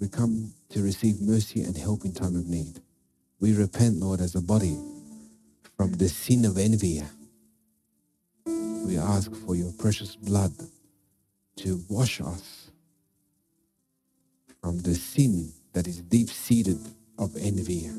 [0.00, 2.80] We come to receive mercy and help in time of need.
[3.42, 4.78] We repent, Lord, as a body
[5.76, 7.02] from the sin of envy.
[8.46, 10.52] We ask for your precious blood
[11.56, 12.70] to wash us
[14.60, 16.78] from the sin that is deep seated
[17.18, 17.90] of envy.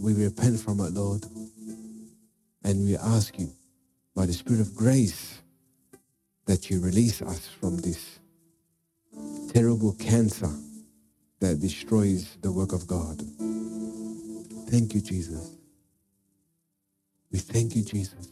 [0.00, 1.24] We repent from it, Lord,
[2.64, 3.52] and we ask you
[4.16, 5.38] by the Spirit of grace
[6.46, 8.18] that you release us from this
[9.52, 10.50] terrible cancer
[11.38, 13.22] that destroys the work of God.
[14.68, 15.56] Thank you, Jesus.
[17.32, 18.28] We thank you, Jesus.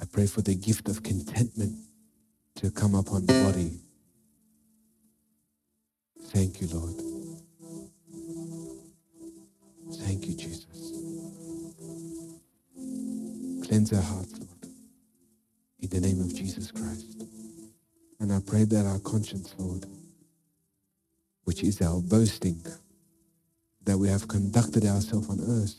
[0.00, 1.78] I pray for the gift of contentment
[2.56, 3.80] to come upon the body.
[6.28, 6.94] Thank you, Lord.
[10.00, 10.92] Thank you, Jesus.
[13.66, 14.74] Cleanse our hearts, Lord,
[15.80, 17.24] in the name of Jesus Christ.
[18.20, 19.86] And I pray that our conscience, Lord,
[21.44, 22.62] which is our boasting,
[23.84, 25.74] that we have conducted ourselves on earth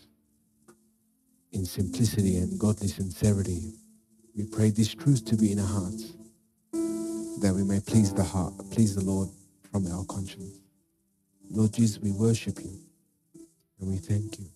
[1.52, 3.74] in simplicity and godly sincerity.
[4.36, 6.14] We pray this truth to be in our hearts,
[7.42, 9.30] that we may please the heart, please the Lord
[9.72, 10.60] from our conscience.
[11.50, 12.78] Lord Jesus, we worship you
[13.80, 14.55] and we thank you.